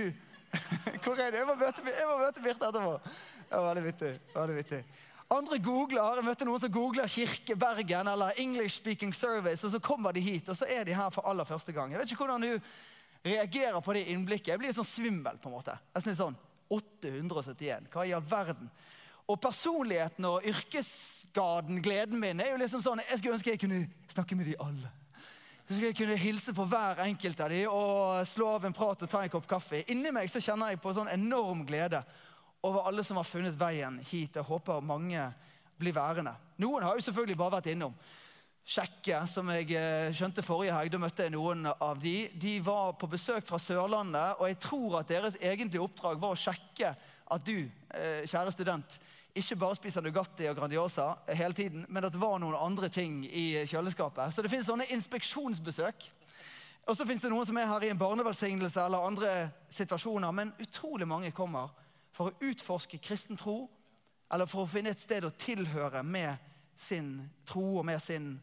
Hvor 1.05 1.17
er 1.17 1.33
du? 1.33 1.39
Jeg 1.39 1.49
må 1.49 1.55
møte, 1.57 1.85
jeg 1.89 2.09
må 2.09 2.17
møte 2.21 2.45
Birte 2.45 2.69
etterpå. 2.69 2.95
Det 3.51 3.61
veldig 3.67 3.83
vittig. 3.85 4.13
Veldig 4.33 4.57
vittig. 4.57 4.81
Andre 5.33 5.59
googler, 5.65 6.17
Jeg 6.17 6.25
møtte 6.25 6.49
noen 6.49 6.61
som 6.61 6.73
googler 6.73 7.09
Kirke 7.09 7.57
Bergen 7.57 8.09
eller 8.09 8.41
English 8.41 8.81
Speaking 8.81 9.13
Service, 9.17 9.65
og 9.65 9.73
så 9.73 9.81
kommer 9.81 10.13
de 10.13 10.21
hit, 10.21 10.49
og 10.49 10.57
så 10.57 10.69
er 10.69 10.85
de 10.89 10.97
her 10.97 11.13
for 11.13 11.29
aller 11.29 11.49
første 11.49 11.73
gang. 11.73 11.93
Jeg 11.93 12.01
vet 12.01 12.13
ikke 12.13 12.25
hvordan 12.25 12.45
du 12.49 12.73
reagerer 13.25 13.81
på 13.81 13.97
det 13.97 14.07
innblikket. 14.13 14.55
Jeg 14.55 14.61
blir 14.61 14.77
sånn 14.77 14.89
svimmel. 14.89 15.37
på 15.37 15.49
en 15.49 15.57
måte. 15.57 15.77
Jeg 15.97 16.17
sånn, 16.17 16.37
871. 16.69 17.89
Hva 17.93 18.05
i 18.09 18.13
all 18.17 18.25
verden? 18.25 18.69
Og 19.31 19.39
personligheten 19.41 20.25
og 20.27 20.47
yrkesskaden, 20.49 21.79
gleden 21.83 22.21
min, 22.21 22.41
er 22.43 22.53
jo 22.53 22.59
liksom 22.61 22.83
sånn 22.83 23.05
Jeg 23.07 23.21
skulle 23.21 23.39
ønske 23.39 23.55
jeg 23.55 23.63
kunne 23.63 23.85
snakke 24.11 24.37
med 24.39 24.51
de 24.51 24.59
alle. 24.61 24.91
Jeg 25.69 25.77
skulle 25.77 25.97
kunne 25.97 26.19
hilse 26.19 26.53
på 26.53 26.67
hver 26.69 27.05
enkelt 27.07 27.41
av 27.41 27.53
de 27.53 27.63
og 27.71 28.27
slå 28.29 28.49
av 28.57 28.67
en 28.67 28.75
prat 28.77 29.05
og 29.07 29.09
ta 29.09 29.23
en 29.23 29.31
kopp 29.33 29.47
kaffe. 29.49 29.85
Inni 29.93 30.11
meg 30.13 30.29
så 30.29 30.43
kjenner 30.43 30.73
jeg 30.73 30.83
på 30.83 30.93
sånn 30.93 31.09
enorm 31.13 31.63
glede 31.69 32.03
over 32.67 32.89
alle 32.91 33.05
som 33.07 33.17
har 33.17 33.29
funnet 33.29 33.57
veien 33.59 33.97
hit. 34.11 34.37
Jeg 34.37 34.47
håper 34.47 34.83
mange 34.85 35.23
blir 35.79 35.95
værende. 35.97 36.35
Noen 36.63 36.85
har 36.85 36.99
jo 36.99 37.07
selvfølgelig 37.07 37.39
bare 37.39 37.57
vært 37.57 37.71
innom. 37.73 37.95
Sjekke, 38.63 39.25
som 39.27 39.49
jeg 39.51 39.73
eh, 39.75 40.13
skjønte 40.15 40.45
forrige 40.47 40.75
helg, 40.77 40.93
da 40.93 41.01
møtte 41.03 41.25
jeg 41.27 41.35
noen 41.35 41.67
av 41.73 41.99
de. 42.03 42.29
De 42.39 42.53
var 42.63 42.93
på 42.99 43.09
besøk 43.11 43.47
fra 43.49 43.59
Sørlandet, 43.59 44.37
og 44.39 44.47
jeg 44.51 44.61
tror 44.63 45.01
at 45.01 45.11
deres 45.11 45.39
egentlige 45.41 45.83
oppdrag 45.83 46.21
var 46.23 46.37
å 46.37 46.39
sjekke 46.39 46.93
at 47.33 47.45
du, 47.47 47.71
eh, 47.95 48.23
kjære 48.29 48.53
student, 48.53 48.99
ikke 49.35 49.57
bare 49.57 49.77
spiser 49.79 50.05
Nugatti 50.05 50.49
og 50.51 50.57
Grandiosa 50.57 51.15
hele 51.33 51.57
tiden, 51.57 51.87
men 51.89 52.05
at 52.05 52.13
det 52.13 52.21
var 52.21 52.39
noen 52.39 52.57
andre 52.59 52.89
ting 52.93 53.23
i 53.25 53.65
kjøleskapet. 53.65 54.35
Så 54.35 54.43
det 54.43 54.51
finnes 54.53 54.69
sånne 54.69 54.91
inspeksjonsbesøk. 54.93 56.11
Og 56.87 56.97
så 56.97 57.07
finnes 57.07 57.23
det 57.23 57.31
noen 57.31 57.47
som 57.47 57.57
er 57.57 57.71
her 57.71 57.87
i 57.87 57.91
en 57.95 58.01
barnevelsignelse 58.01 58.85
eller 58.85 59.07
andre 59.07 59.33
situasjoner. 59.73 60.33
Men 60.37 60.53
utrolig 60.61 61.09
mange 61.09 61.31
kommer 61.33 61.71
for 62.13 62.29
å 62.29 62.51
utforske 62.51 63.01
kristen 63.01 63.39
tro, 63.41 63.71
eller 64.33 64.49
for 64.51 64.65
å 64.65 64.69
finne 64.69 64.93
et 64.93 65.01
sted 65.01 65.25
å 65.25 65.33
tilhøre 65.33 66.03
med 66.05 66.37
sin 66.77 67.15
tro 67.49 67.79
og 67.79 67.87
med 67.87 68.03
sin 68.03 68.35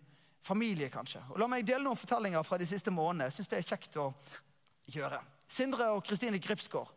familie, 0.42 0.90
kanskje. 0.90 1.22
Og 1.30 1.42
La 1.42 1.50
meg 1.52 1.68
dele 1.68 1.84
noen 1.84 2.00
fortellinger 2.00 2.46
fra 2.48 2.58
de 2.58 2.66
siste 2.66 2.94
månedene. 2.94 3.28
Jeg 3.30 3.38
synes 3.38 3.52
det 3.52 3.60
er 3.60 3.68
kjekt 3.68 4.00
å 4.02 4.08
gjøre. 4.90 5.20
Sindre 5.50 5.92
og 5.94 6.06
Kristine 6.08 6.40
Gripsgaard 6.42 6.96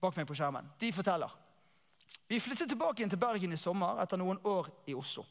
bak 0.00 0.16
meg 0.16 0.28
på 0.28 0.36
skjermen. 0.38 0.68
De 0.78 0.92
forteller. 0.94 1.32
Vi 2.28 2.40
flyttet 2.40 2.70
tilbake 2.70 3.02
inn 3.02 3.10
til 3.12 3.20
Bergen 3.20 3.52
i 3.52 3.60
sommer 3.60 4.00
etter 4.02 4.20
noen 4.20 4.40
år 4.48 4.70
i 4.88 4.96
Oslo. 4.96 5.24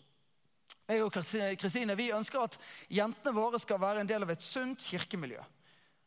Jeg 0.87 1.03
og 1.03 1.11
Kristine 1.59 1.97
vi 1.99 2.11
ønsker 2.15 2.45
at 2.45 2.55
jentene 2.87 3.35
våre 3.35 3.59
skal 3.59 3.79
være 3.81 4.01
en 4.03 4.09
del 4.09 4.23
av 4.23 4.31
et 4.31 4.43
sunt 4.43 4.83
kirkemiljø. 4.87 5.41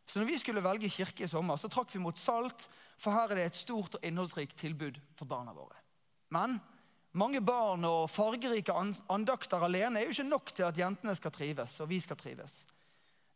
Så 0.09 0.19
når 0.19 0.27
vi 0.27 0.39
skulle 0.41 0.65
velge 0.65 0.91
kirke 0.91 1.27
i 1.27 1.31
sommer, 1.31 1.59
så 1.61 1.69
trakk 1.71 1.93
vi 1.95 2.01
mot 2.03 2.19
Salt, 2.19 2.67
for 2.99 3.15
her 3.15 3.31
er 3.31 3.39
det 3.39 3.45
et 3.51 3.61
stort 3.61 3.99
og 3.99 4.07
innholdsrikt 4.07 4.57
tilbud 4.59 4.99
for 5.15 5.29
barna 5.31 5.53
våre. 5.55 5.77
Men 6.35 6.57
mange 7.21 7.43
barn 7.45 7.85
og 7.87 8.09
fargerike 8.11 8.75
andakter 8.75 9.63
alene 9.67 10.01
er 10.01 10.09
jo 10.09 10.17
ikke 10.17 10.31
nok 10.31 10.53
til 10.55 10.67
at 10.67 10.79
jentene 10.79 11.15
skal 11.19 11.35
trives, 11.35 11.77
og 11.85 11.91
vi 11.93 12.01
skal 12.03 12.19
trives. 12.19 12.65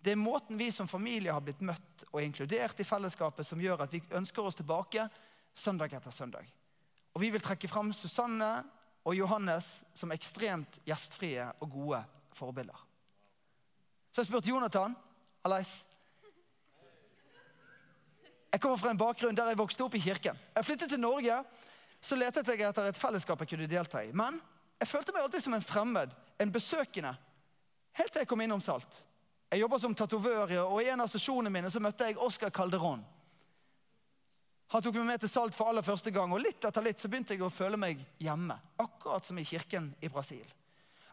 Det 0.04 0.12
er 0.12 0.20
måten 0.20 0.58
vi 0.60 0.68
som 0.72 0.88
familie 0.88 1.32
har 1.32 1.40
blitt 1.40 1.62
møtt 1.64 2.04
og 2.10 2.20
inkludert 2.20 2.80
i 2.80 2.84
fellesskapet, 2.84 3.46
som 3.46 3.60
gjør 3.60 3.86
at 3.86 3.92
vi 3.94 4.02
ønsker 4.12 4.44
oss 4.44 4.58
tilbake 4.58 5.06
søndag 5.56 5.94
etter 5.96 6.12
søndag. 6.12 6.44
Og 7.14 7.22
vi 7.22 7.30
vil 7.32 7.40
trekke 7.40 7.70
fram 7.70 7.92
Susanne 7.96 8.50
og 9.04 9.16
Johannes 9.16 9.78
som 9.96 10.12
ekstremt 10.12 10.76
gjestfrie 10.84 11.46
og 11.56 11.70
gode 11.72 12.02
forbilder. 12.36 12.82
Så 14.12 14.20
jeg 14.20 14.28
spurte 14.28 14.52
Jonathan 14.52 14.92
Aleis. 15.44 15.72
Jeg 18.52 18.60
kommer 18.60 18.76
fra 18.78 18.92
en 18.92 19.00
bakgrunn 19.00 19.40
der 19.40 19.54
jeg 19.54 19.58
vokste 19.62 19.86
opp 19.86 19.96
i 19.96 20.02
kirken. 20.04 20.36
Jeg 20.54 20.68
flyttet 20.68 20.92
til 20.92 21.00
Norge, 21.00 21.40
så 22.04 22.20
letet 22.20 22.52
jeg 22.52 22.60
etter 22.68 22.90
et 22.90 23.00
fellesskap 23.00 23.40
jeg 23.40 23.54
kunne 23.54 23.72
delta 23.72 24.04
i. 24.04 24.12
Men 24.12 24.36
jeg 24.78 24.92
følte 24.92 25.16
meg 25.16 25.24
alltid 25.24 25.48
som 25.48 25.56
en 25.56 25.64
fremmed, 25.64 26.12
en 26.38 26.52
besøkende, 26.52 27.16
helt 27.96 28.12
til 28.12 28.26
jeg 28.26 28.28
kom 28.28 28.44
innom 28.44 28.60
Salt. 28.60 29.00
Jeg 29.54 29.60
jobber 29.60 29.78
som 29.78 29.92
tatovør, 29.94 30.50
og 30.66 30.80
i 30.82 30.88
en 30.90 31.04
av 31.04 31.06
sesjonene 31.06 31.52
mine 31.54 31.68
så 31.70 31.78
møtte 31.78 32.08
jeg 32.08 32.18
Oscar 32.18 32.50
Calderon. 32.50 33.04
Han 34.74 34.82
tok 34.82 34.96
meg 34.98 35.06
med 35.12 35.22
til 35.22 35.30
Salt 35.30 35.54
for 35.54 35.70
aller 35.70 35.86
første 35.86 36.10
gang, 36.10 36.32
og 36.34 36.42
litt 36.42 36.66
etter 36.66 36.82
litt 36.82 36.98
så 36.98 37.06
begynte 37.06 37.36
jeg 37.36 37.44
å 37.46 37.52
føle 37.54 37.78
meg 37.78 38.02
hjemme. 38.18 38.56
Akkurat 38.82 39.22
som 39.28 39.38
i 39.38 39.46
kirken 39.46 39.92
i 40.02 40.10
Brasil. 40.10 40.42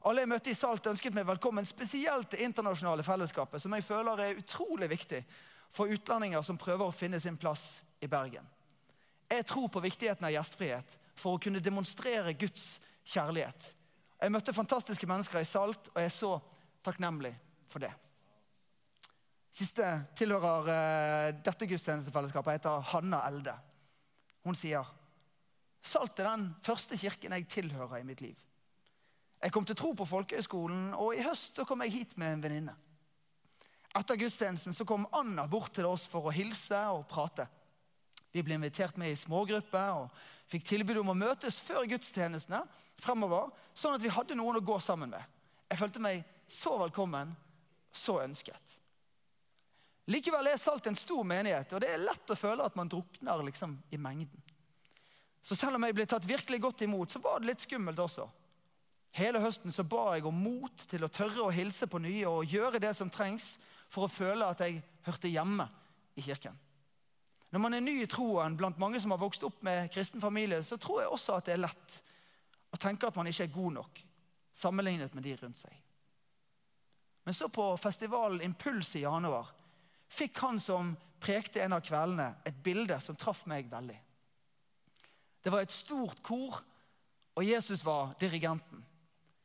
Alle 0.10 0.24
jeg 0.24 0.32
møtte 0.34 0.50
i 0.50 0.58
Salt, 0.58 0.90
ønsket 0.90 1.14
meg 1.14 1.30
velkommen, 1.30 1.70
spesielt 1.70 2.34
det 2.34 2.42
internasjonale 2.42 3.06
fellesskapet, 3.06 3.62
som 3.62 3.78
jeg 3.78 3.86
føler 3.86 4.26
er 4.26 4.42
utrolig 4.42 4.90
viktig 4.90 5.22
for 5.70 5.94
utlendinger 5.94 6.42
som 6.42 6.58
prøver 6.58 6.90
å 6.90 6.98
finne 6.98 7.22
sin 7.22 7.38
plass 7.38 7.84
i 8.02 8.10
Bergen. 8.10 8.50
Jeg 9.30 9.46
tror 9.54 9.70
på 9.70 9.86
viktigheten 9.86 10.26
av 10.26 10.34
gjestfrihet 10.34 10.98
for 11.14 11.38
å 11.38 11.46
kunne 11.46 11.62
demonstrere 11.62 12.34
Guds 12.34 12.80
kjærlighet. 13.06 13.76
Jeg 14.18 14.34
møtte 14.34 14.58
fantastiske 14.58 15.06
mennesker 15.06 15.46
i 15.46 15.52
Salt, 15.54 15.94
og 15.94 16.02
jeg 16.02 16.10
er 16.10 16.18
så 16.24 16.40
takknemlig 16.82 17.38
for 17.70 17.86
det. 17.86 17.94
Siste 19.52 19.88
tilhører 20.16 20.70
uh, 20.72 21.42
dette 21.44 21.68
gudstjenestefellesskapet, 21.68 22.60
heter 22.60 22.86
Hanna 22.94 23.20
Elde. 23.28 23.56
Hun 24.48 24.58
sier 24.58 24.88
Salt 25.82 26.20
er 26.22 26.30
den 26.30 26.46
første 26.62 26.98
kirken 26.98 27.34
jeg 27.34 27.48
tilhører 27.50 28.00
i 28.00 28.06
mitt 28.06 28.22
liv. 28.22 28.38
Jeg 29.42 29.54
kom 29.54 29.66
til 29.66 29.76
tro 29.76 29.96
på 29.98 30.06
folkehøyskolen, 30.06 30.92
og 30.94 31.16
i 31.18 31.24
høst 31.26 31.58
så 31.58 31.66
kom 31.66 31.82
jeg 31.82 31.96
hit 31.96 32.14
med 32.22 32.36
en 32.36 32.44
venninne. 32.44 32.76
Etter 33.98 34.20
gudstjenesten 34.22 34.76
så 34.78 34.86
kom 34.88 35.08
Anna 35.18 35.48
bort 35.50 35.74
til 35.76 35.88
oss 35.90 36.06
for 36.08 36.30
å 36.30 36.36
hilse 36.36 36.78
og 36.94 37.08
prate. 37.10 37.48
Vi 38.32 38.44
ble 38.46 38.56
invitert 38.56 38.96
med 39.02 39.12
i 39.12 39.18
smågrupper 39.20 39.98
og 39.98 40.22
fikk 40.52 40.70
tilbud 40.70 41.02
om 41.02 41.12
å 41.12 41.18
møtes 41.18 41.60
før 41.66 41.90
gudstjenestene 41.90 42.62
fremover, 43.02 43.50
sånn 43.74 43.98
at 43.98 44.06
vi 44.06 44.14
hadde 44.14 44.38
noen 44.38 44.62
å 44.62 44.64
gå 44.64 44.78
sammen 44.84 45.12
med. 45.12 45.26
Jeg 45.68 45.82
følte 45.82 46.04
meg 46.04 46.22
så 46.48 46.78
velkommen, 46.80 47.34
så 47.92 48.22
ønsket. 48.22 48.78
Likevel 50.10 50.50
er 50.50 50.58
Salt 50.58 50.88
en 50.90 50.98
stor 50.98 51.24
menighet, 51.28 51.74
og 51.74 51.84
det 51.84 51.92
er 51.92 52.02
lett 52.02 52.34
å 52.34 52.38
føle 52.38 52.66
at 52.66 52.78
man 52.78 52.90
drukner 52.90 53.44
liksom 53.46 53.78
i 53.94 54.00
mengden. 54.02 54.42
Så 55.42 55.56
selv 55.58 55.78
om 55.78 55.86
jeg 55.86 55.98
ble 55.98 56.06
tatt 56.10 56.28
virkelig 56.30 56.62
godt 56.62 56.84
imot, 56.86 57.12
så 57.12 57.22
var 57.22 57.40
det 57.40 57.52
litt 57.52 57.64
skummelt 57.64 58.00
også. 58.02 58.28
Hele 59.18 59.42
høsten 59.44 59.74
så 59.74 59.84
ba 59.84 60.14
jeg 60.16 60.26
om 60.30 60.38
mot 60.38 60.86
til 60.88 61.04
å 61.04 61.12
tørre 61.12 61.48
å 61.48 61.54
hilse 61.54 61.88
på 61.90 62.00
nye 62.00 62.28
og 62.30 62.48
gjøre 62.48 62.80
det 62.80 62.94
som 62.96 63.10
trengs 63.12 63.56
for 63.92 64.08
å 64.08 64.12
føle 64.12 64.48
at 64.48 64.62
jeg 64.64 64.80
hørte 65.06 65.32
hjemme 65.32 65.68
i 66.16 66.24
kirken. 66.24 66.56
Når 67.52 67.60
man 67.60 67.76
er 67.76 67.84
ny 67.84 67.98
i 68.04 68.08
troen 68.10 68.56
blant 68.56 68.80
mange 68.80 69.02
som 69.04 69.12
har 69.12 69.20
vokst 69.20 69.44
opp 69.44 69.60
med 69.68 69.90
kristen 69.92 70.24
familie, 70.24 70.62
så 70.64 70.78
tror 70.80 71.02
jeg 71.02 71.12
også 71.12 71.36
at 71.36 71.50
det 71.50 71.58
er 71.58 71.66
lett 71.66 71.98
å 72.72 72.80
tenke 72.80 73.10
at 73.10 73.18
man 73.20 73.28
ikke 73.28 73.50
er 73.50 73.56
god 73.56 73.76
nok 73.82 74.04
sammenlignet 74.56 75.14
med 75.16 75.26
de 75.28 75.36
rundt 75.42 75.60
seg. 75.60 75.74
Men 77.28 77.36
så 77.36 77.50
på 77.52 77.66
festivalen 77.78 78.42
Impuls 78.46 78.96
i 78.96 79.04
januar 79.04 79.52
fikk 80.12 80.40
han 80.44 80.60
som 80.60 80.94
prekte 81.22 81.62
en 81.64 81.78
av 81.78 81.84
kveldene, 81.86 82.34
et 82.46 82.64
bilde 82.64 82.98
som 83.04 83.16
traff 83.16 83.46
meg 83.50 83.70
veldig. 83.72 83.98
Det 85.42 85.52
var 85.54 85.64
et 85.64 85.74
stort 85.74 86.22
kor, 86.26 86.60
og 87.36 87.46
Jesus 87.46 87.86
var 87.86 88.14
dirigenten. 88.20 88.84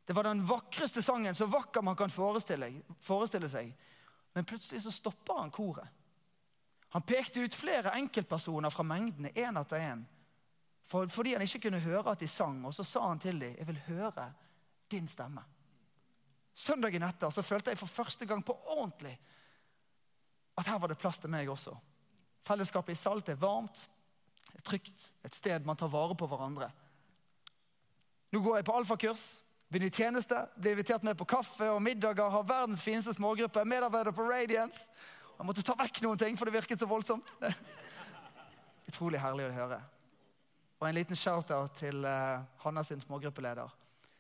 Det 0.07 0.15
var 0.15 0.29
den 0.29 0.45
vakreste 0.47 1.03
sangen, 1.03 1.35
så 1.35 1.49
vakker 1.51 1.83
man 1.83 1.97
kan 1.99 2.11
forestille, 2.11 2.71
forestille 3.03 3.49
seg. 3.51 3.73
Men 4.35 4.45
plutselig 4.47 4.85
så 4.85 4.93
stopper 4.95 5.41
han 5.41 5.51
koret. 5.51 5.89
Han 6.95 7.03
pekte 7.03 7.43
ut 7.43 7.55
flere 7.55 7.95
enkeltpersoner 7.99 8.71
fra 8.71 8.85
mengdene, 8.87 9.33
én 9.35 9.59
etter 9.61 9.83
én. 9.83 10.05
For, 10.87 11.09
fordi 11.11 11.35
han 11.35 11.43
ikke 11.43 11.65
kunne 11.67 11.83
høre 11.83 12.13
at 12.15 12.23
de 12.23 12.29
sang. 12.31 12.61
Og 12.65 12.75
så 12.75 12.85
sa 12.87 13.09
han 13.09 13.19
til 13.19 13.41
dem, 13.41 13.57
'Jeg 13.57 13.67
vil 13.67 13.83
høre 13.87 14.33
din 14.91 15.09
stemme'. 15.09 15.43
Søndagen 16.55 17.03
etter 17.03 17.31
så 17.31 17.43
følte 17.43 17.71
jeg 17.71 17.79
for 17.79 17.87
første 17.87 18.27
gang 18.27 18.45
på 18.45 18.57
ordentlig 18.67 19.19
at 20.57 20.67
her 20.67 20.79
var 20.81 20.89
det 20.89 20.99
plass 20.99 21.21
til 21.21 21.33
meg 21.33 21.51
også. 21.53 21.75
Fellesskapet 22.47 22.95
i 22.95 23.01
Salt 23.01 23.29
er 23.29 23.41
varmt, 23.41 23.89
er 24.55 24.63
trygt, 24.65 25.11
et 25.27 25.35
sted 25.35 25.67
man 25.67 25.77
tar 25.77 25.91
vare 25.93 26.17
på 26.17 26.29
hverandre. 26.31 26.71
Nå 28.33 28.41
går 28.43 28.61
jeg 28.61 28.69
på 28.69 28.77
alfakurs. 28.77 29.27
Begynner 29.67 29.91
i 29.91 29.97
tjeneste, 29.97 30.39
blir 30.61 30.77
invitert 30.77 31.03
med 31.03 31.17
på 31.19 31.27
kaffe 31.27 31.67
og 31.75 31.81
middager, 31.83 32.31
har 32.31 32.47
verdens 32.47 32.83
fineste 32.83 33.17
smågruppe, 33.17 33.65
medarbeider 33.67 34.15
på 34.15 34.23
Radiance. 34.29 34.87
Jeg 35.37 35.47
måtte 35.47 35.65
ta 35.67 35.75
vekk 35.77 36.01
noen 36.05 36.21
ting, 36.21 36.39
for 36.39 36.47
det 36.47 36.55
virket 36.55 36.81
så 36.81 36.87
voldsomt. 36.89 37.33
Utrolig 38.89 39.19
herlig 39.21 39.49
å 39.49 39.57
høre. 39.57 39.81
Og 40.79 40.87
en 40.87 40.97
liten 40.97 41.19
shout-out 41.19 41.75
til 41.81 42.07
uh, 42.07 42.45
Hanna 42.63 42.85
sin 42.87 43.03
smågruppeleder. 43.03 43.75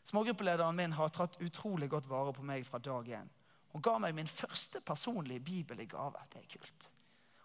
Smågruppelederen 0.07 0.77
min 0.77 0.93
har 0.99 1.15
tatt 1.15 1.39
utrolig 1.43 1.89
godt 1.93 2.09
vare 2.11 2.35
på 2.35 2.45
meg 2.47 2.67
fra 2.67 2.83
dag 2.83 3.09
én. 3.21 3.31
Hun 3.77 3.83
ga 3.85 3.99
meg 4.01 4.15
min 4.17 4.29
første 4.29 4.81
personlige 4.81 5.43
bibel 5.45 5.81
i 5.85 5.85
gave. 5.85 6.23
Det 6.33 6.41
er 6.41 6.47
kult. 6.49 6.87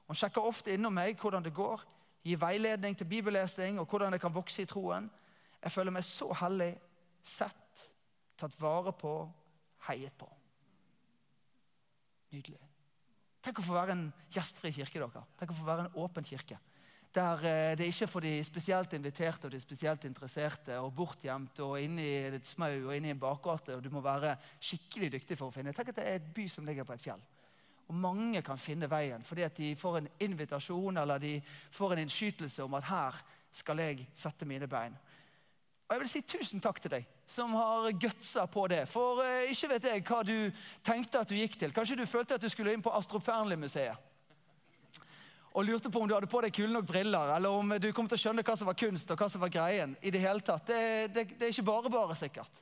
Hun 0.08 0.16
sjekker 0.16 0.46
ofte 0.48 0.72
innom 0.72 0.96
meg 0.96 1.20
hvordan 1.20 1.44
det 1.44 1.52
går, 1.52 1.82
gir 2.24 2.40
veiledning 2.40 2.96
til 2.96 3.10
bibellesning 3.10 3.82
og 3.82 3.90
hvordan 3.92 4.16
jeg 4.16 4.24
kan 4.24 4.32
vokse 4.32 4.64
i 4.64 4.70
troen. 4.70 5.10
Jeg 5.60 5.76
føler 5.76 5.92
meg 5.92 6.06
så 6.08 6.30
hellig, 6.40 6.70
sett 7.20 7.84
tatt 8.40 8.56
vare 8.64 8.94
på, 8.96 9.12
heiet 9.90 10.16
på. 10.16 10.30
Nydelig. 12.32 12.64
Tenk 13.44 13.60
å 13.60 13.68
få 13.68 13.76
være 13.76 13.98
en 13.98 14.08
gjestfri 14.32 14.72
kirke. 14.72 15.04
dere. 15.04 15.26
Tenk 15.36 15.52
å 15.52 15.60
få 15.60 15.68
være 15.68 15.90
en 15.90 16.00
åpen 16.00 16.24
kirke. 16.24 16.62
Der 17.12 17.38
det 17.38 17.78
det 17.78 17.88
ikke 17.92 18.06
er 18.06 18.08
for 18.08 18.24
de 18.24 18.44
spesielt 18.44 18.94
inviterte 18.94 19.46
og 19.46 19.52
de 19.52 19.60
spesielt 19.60 20.04
interesserte 20.08 20.80
og 20.80 20.94
bortgjemt 20.96 21.60
og 21.60 21.82
inne 21.82 22.02
i 22.02 22.36
et 22.38 22.48
smau 22.48 22.88
og 22.88 22.96
inne 22.96 23.08
i 23.08 23.12
en 23.12 23.20
bakgate. 23.20 23.76
og 23.76 23.84
Du 23.84 23.90
må 23.90 24.02
være 24.02 24.38
skikkelig 24.60 25.12
dyktig 25.12 25.38
for 25.38 25.48
å 25.48 25.52
finne. 25.52 25.74
Tenk 25.74 25.90
at 25.90 25.96
det 25.96 26.08
er 26.08 26.16
et 26.22 26.34
by 26.34 26.48
som 26.48 26.66
ligger 26.66 26.88
på 26.88 26.94
et 26.94 27.02
fjell. 27.02 27.22
Og 27.88 27.96
mange 27.96 28.42
kan 28.42 28.58
finne 28.58 28.88
veien 28.88 29.24
fordi 29.24 29.44
at 29.44 29.58
de 29.58 29.76
får 29.76 29.98
en 29.98 30.08
invitasjon 30.20 30.98
eller 30.98 31.20
de 31.20 31.42
får 31.72 31.94
en 31.94 32.04
innskytelse 32.06 32.64
om 32.64 32.74
at 32.80 32.88
her 32.88 33.18
skal 33.52 33.80
jeg 33.84 34.08
sette 34.16 34.48
mine 34.48 34.68
bein. 34.68 34.96
Og 35.90 35.96
jeg 35.98 36.00
vil 36.00 36.10
si 36.10 36.22
tusen 36.24 36.62
takk 36.64 36.80
til 36.80 36.94
deg 36.94 37.08
som 37.28 37.52
har 37.52 37.90
gutsa 38.00 38.46
på 38.48 38.64
det. 38.72 38.86
For 38.88 39.20
eh, 39.26 39.52
ikke 39.52 39.74
vet 39.74 39.88
jeg 39.90 40.04
hva 40.08 40.22
du 40.24 40.38
tenkte 40.84 41.20
at 41.20 41.28
du 41.28 41.36
gikk 41.36 41.58
til. 41.60 41.74
Kanskje 41.76 41.98
du 42.00 42.06
følte 42.08 42.38
at 42.38 42.44
du 42.44 42.48
skulle 42.48 42.72
inn 42.72 42.84
på 42.84 42.94
Astrup 42.96 43.26
Fearnley-museet. 43.28 44.11
Og 45.52 45.66
lurte 45.68 45.90
på 45.92 46.00
om 46.00 46.08
du 46.08 46.14
hadde 46.16 46.30
på 46.32 46.40
deg 46.46 46.54
kule 46.56 46.72
nok 46.72 46.86
briller, 46.88 47.34
eller 47.36 47.52
om 47.52 47.74
du 47.82 47.90
kom 47.92 48.08
til 48.08 48.16
å 48.16 48.22
skjønne 48.22 48.44
hva 48.48 48.54
som 48.56 48.70
var 48.70 48.78
kunst 48.80 49.10
og 49.12 49.20
hva 49.20 49.28
som 49.32 49.42
var 49.44 49.52
greien. 49.52 49.98
i 50.02 50.12
Det 50.12 50.22
hele 50.24 50.40
tatt. 50.40 50.64
Det, 50.68 51.12
det, 51.12 51.26
det 51.36 51.48
er 51.48 51.52
ikke 51.52 51.68
bare 51.68 51.92
bare, 51.92 52.16
sikkert. 52.16 52.62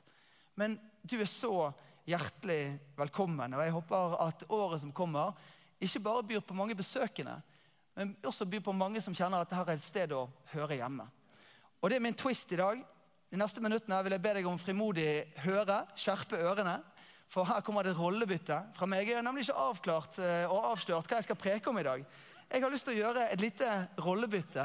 Men 0.58 0.74
du 1.06 1.20
er 1.20 1.30
så 1.30 1.70
hjertelig 2.08 2.80
velkommen. 2.98 3.54
Og 3.54 3.62
jeg 3.62 3.76
håper 3.76 4.16
at 4.26 4.42
året 4.50 4.82
som 4.82 4.92
kommer, 4.92 5.38
ikke 5.80 6.02
bare 6.02 6.26
byr 6.26 6.42
på 6.44 6.56
mange 6.58 6.74
besøkende, 6.76 7.38
men 7.96 8.16
også 8.26 8.46
byr 8.48 8.62
på 8.64 8.74
mange 8.74 9.00
som 9.04 9.14
kjenner 9.14 9.44
at 9.44 9.50
dette 9.52 9.70
er 9.70 9.78
et 9.78 9.86
sted 9.86 10.12
å 10.14 10.26
høre 10.52 10.80
hjemme. 10.80 11.06
Og 11.80 11.90
det 11.90 12.00
er 12.00 12.04
min 12.04 12.16
twist 12.16 12.50
i 12.52 12.58
dag. 12.58 12.82
De 13.30 13.38
neste 13.38 13.62
minuttene 13.62 14.00
vil 14.02 14.16
jeg 14.16 14.22
be 14.24 14.34
deg 14.36 14.48
om 14.50 14.58
frimodig 14.58 15.06
høre, 15.44 15.84
skjerpe 15.94 16.42
ørene. 16.42 16.80
For 17.30 17.46
her 17.46 17.62
kommer 17.62 17.86
det 17.86 17.94
rollebytte 17.94 18.56
fra 18.74 18.88
meg. 18.90 19.06
Jeg 19.06 19.20
har 19.20 19.24
nemlig 19.24 19.46
ikke 19.46 19.62
avklart 19.68 20.18
eh, 20.18 20.50
og 20.50 20.72
avslørt 20.72 21.06
hva 21.06 21.20
jeg 21.20 21.28
skal 21.28 21.38
preke 21.38 21.70
om 21.70 21.78
i 21.78 21.86
dag. 21.86 22.02
Jeg 22.50 22.62
har 22.62 22.72
lyst 22.72 22.88
til 22.88 22.96
å 22.96 23.00
gjøre 23.00 23.28
et 23.30 23.40
lite 23.40 23.66
rollebytte. 24.02 24.64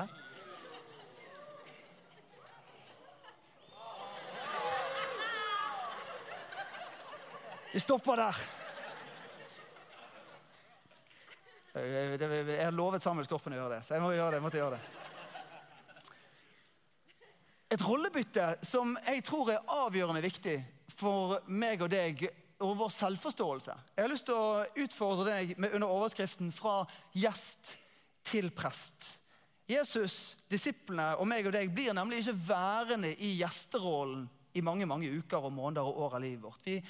Vi 7.76 7.84
stopper 7.84 8.18
der. 8.18 8.44
Jeg 11.76 12.60
har 12.64 12.72
lovet 12.72 13.04
Samuel 13.04 13.28
Skorpen 13.28 13.54
å 13.54 13.60
gjøre 13.60 13.78
det, 13.78 13.82
så 13.86 13.98
jeg 13.98 14.06
må 14.06 14.14
gjøre 14.16 14.32
det. 14.32 14.40
jeg 14.40 14.48
måtte 14.48 14.64
gjøre 14.64 14.78
det 14.78 15.04
et 17.76 17.84
rollebytte 17.84 18.44
som 18.64 18.94
jeg 19.04 19.24
tror 19.28 19.52
er 19.52 19.72
avgjørende 19.84 20.24
viktig 20.24 20.56
for 20.96 21.42
meg 21.52 21.82
og 21.84 21.92
deg 21.92 22.22
og 22.64 22.78
vår 22.80 22.92
selvforståelse. 22.94 23.76
Jeg 23.96 24.04
har 24.04 24.12
lyst 24.12 24.28
til 24.28 24.38
å 24.38 24.64
utfordre 24.86 25.28
deg 25.32 25.58
med 25.60 25.76
under 25.76 25.92
overskriften 25.92 26.52
'Fra 26.52 26.86
gjest 27.14 27.78
til 28.24 28.52
prest'. 28.52 29.20
Jesus, 29.68 30.38
disiplene 30.50 31.16
og 31.18 31.28
meg 31.28 31.48
og 31.48 31.54
deg 31.54 31.74
blir 31.74 31.94
nemlig 31.94 32.22
ikke 32.22 32.48
værende 32.48 33.16
i 33.18 33.36
gjesterollen 33.40 34.30
i 34.54 34.62
mange 34.62 34.86
mange 34.86 35.10
uker 35.10 35.44
og 35.44 35.54
måneder 35.54 35.84
og 35.84 35.98
år 35.98 36.16
av 36.16 36.22
livet 36.22 36.44
vårt. 36.44 36.62
Vi 36.64 36.84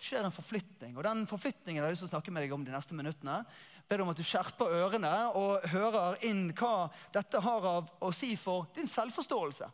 skjer 0.00 0.24
en 0.24 0.32
forflytning, 0.32 0.96
og 0.96 1.04
den 1.04 1.26
forflytningen 1.26 1.82
har 1.82 1.90
jeg 1.90 1.92
lyst 1.92 2.06
til 2.06 2.08
å 2.08 2.14
snakke 2.14 2.32
med 2.32 2.42
deg 2.42 2.52
om 2.52 2.64
de 2.64 2.72
neste 2.72 2.94
minuttene. 2.94 3.44
Ber 3.88 4.00
om 4.00 4.08
at 4.08 4.16
du 4.16 4.22
skjerper 4.22 4.72
ørene 4.72 5.34
og 5.34 5.66
hører 5.68 6.16
inn 6.24 6.52
hva 6.54 6.88
dette 7.12 7.40
har 7.40 7.66
av 7.66 7.90
å 8.00 8.12
si 8.12 8.36
for 8.36 8.70
din 8.74 8.88
selvforståelse 8.88 9.68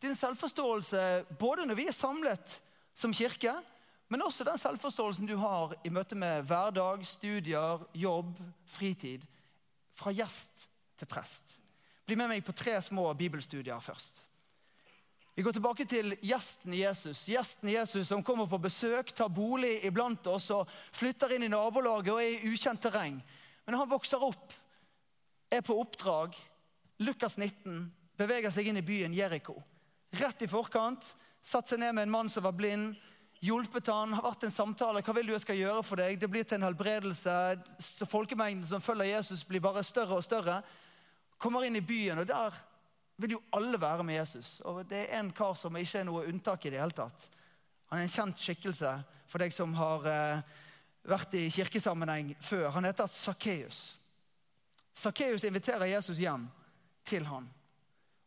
din 0.00 0.16
selvforståelse 0.16 1.02
både 1.40 1.66
når 1.68 1.78
vi 1.78 1.86
er 1.90 1.96
samlet 1.96 2.56
som 2.96 3.12
kirke, 3.14 3.52
Men 4.10 4.24
også 4.26 4.44
den 4.44 4.58
selvforståelsen 4.58 5.28
du 5.28 5.36
har 5.38 5.76
i 5.86 5.90
møte 5.94 6.16
med 6.18 6.42
hverdag, 6.48 7.04
studier, 7.06 7.84
jobb, 7.94 8.32
fritid. 8.66 9.22
Fra 9.94 10.10
gjest 10.10 10.66
til 10.98 11.06
prest. 11.06 11.60
Bli 12.06 12.16
med 12.18 12.32
meg 12.32 12.42
på 12.42 12.54
tre 12.56 12.74
små 12.82 13.06
bibelstudier 13.14 13.78
først. 13.84 14.24
Vi 15.38 15.44
går 15.46 15.54
tilbake 15.54 15.86
til 15.86 16.16
gjesten 16.26 16.74
Jesus. 16.74 17.22
Gjesten 17.30 17.70
Jesus 17.70 18.08
som 18.10 18.24
kommer 18.26 18.50
på 18.50 18.58
besøk, 18.58 19.12
tar 19.14 19.30
bolig 19.30 19.78
iblant 19.86 20.26
oss 20.26 20.50
og 20.50 20.68
flytter 20.90 21.36
inn 21.36 21.46
i 21.46 21.52
nabolaget 21.52 22.10
og 22.12 22.18
er 22.18 22.34
i 22.34 22.50
ukjent 22.50 22.82
terreng. 22.82 23.20
Men 23.64 23.78
han 23.78 23.88
vokser 23.88 24.20
opp, 24.26 24.50
er 25.54 25.62
på 25.62 25.76
oppdrag. 25.78 26.34
Lukas 27.06 27.38
19 27.38 27.86
beveger 28.18 28.50
seg 28.50 28.68
inn 28.68 28.82
i 28.82 28.84
byen 28.84 29.14
Jeriko. 29.14 29.54
Rett 30.18 30.42
i 30.42 30.50
forkant 30.50 31.12
satt 31.40 31.70
seg 31.70 31.78
ned 31.80 31.94
med 31.94 32.08
en 32.08 32.14
mann 32.18 32.28
som 32.28 32.44
var 32.44 32.58
blind. 32.58 32.98
Hjulpet 33.40 33.88
han, 33.88 34.12
har 34.12 34.24
vært 34.24 34.42
en 34.44 34.52
samtale. 34.52 35.00
Hva 35.00 35.14
vil 35.16 35.30
du 35.30 35.32
jeg 35.32 35.44
skal 35.46 35.56
gjøre 35.56 35.84
for 35.86 36.00
deg? 36.00 36.18
Det 36.20 36.28
blir 36.28 36.44
til 36.44 36.58
en 36.58 36.66
helbredelse. 36.68 37.36
Folkemengden 38.10 38.66
som 38.68 38.82
følger 38.84 39.14
Jesus, 39.14 39.46
blir 39.48 39.62
bare 39.64 39.84
større 39.86 40.18
og 40.18 40.26
større. 40.26 40.58
Kommer 41.40 41.64
inn 41.64 41.78
i 41.80 41.84
byen, 41.84 42.20
og 42.20 42.28
der 42.28 42.56
vil 43.20 43.38
jo 43.38 43.42
alle 43.56 43.80
være 43.80 44.04
med 44.04 44.18
Jesus. 44.18 44.58
Og 44.68 44.82
det 44.88 45.06
er 45.06 45.20
en 45.20 45.30
kar 45.32 45.54
som 45.56 45.76
ikke 45.76 46.02
er 46.02 46.08
noe 46.08 46.26
unntak 46.28 46.66
i 46.66 46.72
det 46.74 46.82
hele 46.82 46.96
tatt. 46.96 47.30
Han 47.88 48.00
er 48.00 48.04
en 48.04 48.12
kjent 48.12 48.44
skikkelse 48.44 48.92
for 49.30 49.42
deg 49.42 49.54
som 49.56 49.72
har 49.78 50.04
eh, 50.10 50.42
vært 51.08 51.38
i 51.40 51.46
kirkesammenheng 51.52 52.34
før. 52.44 52.68
Han 52.76 52.88
heter 52.88 53.08
Sakkeus. 53.08 53.94
Sakkeus 54.92 55.46
inviterer 55.48 55.88
Jesus 55.94 56.20
hjem 56.20 56.44
til 57.08 57.24
han. 57.28 57.48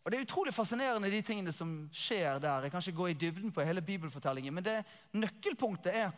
Og 0.03 0.11
Det 0.11 0.17
er 0.17 0.25
utrolig 0.25 0.53
fascinerende, 0.53 1.11
de 1.11 1.21
tingene 1.23 1.51
som 1.55 1.87
skjer 1.95 2.39
der. 2.43 2.65
Jeg 2.65 2.71
kan 2.71 2.81
ikke 2.83 2.97
gå 2.97 3.07
i 3.07 3.13
dybden 3.15 3.51
på 3.55 3.63
hele 3.63 3.81
bibelfortellingen, 3.81 4.53
men 4.53 4.65
det 4.65 4.81
nøkkelpunktet 5.15 5.95
er 5.95 6.11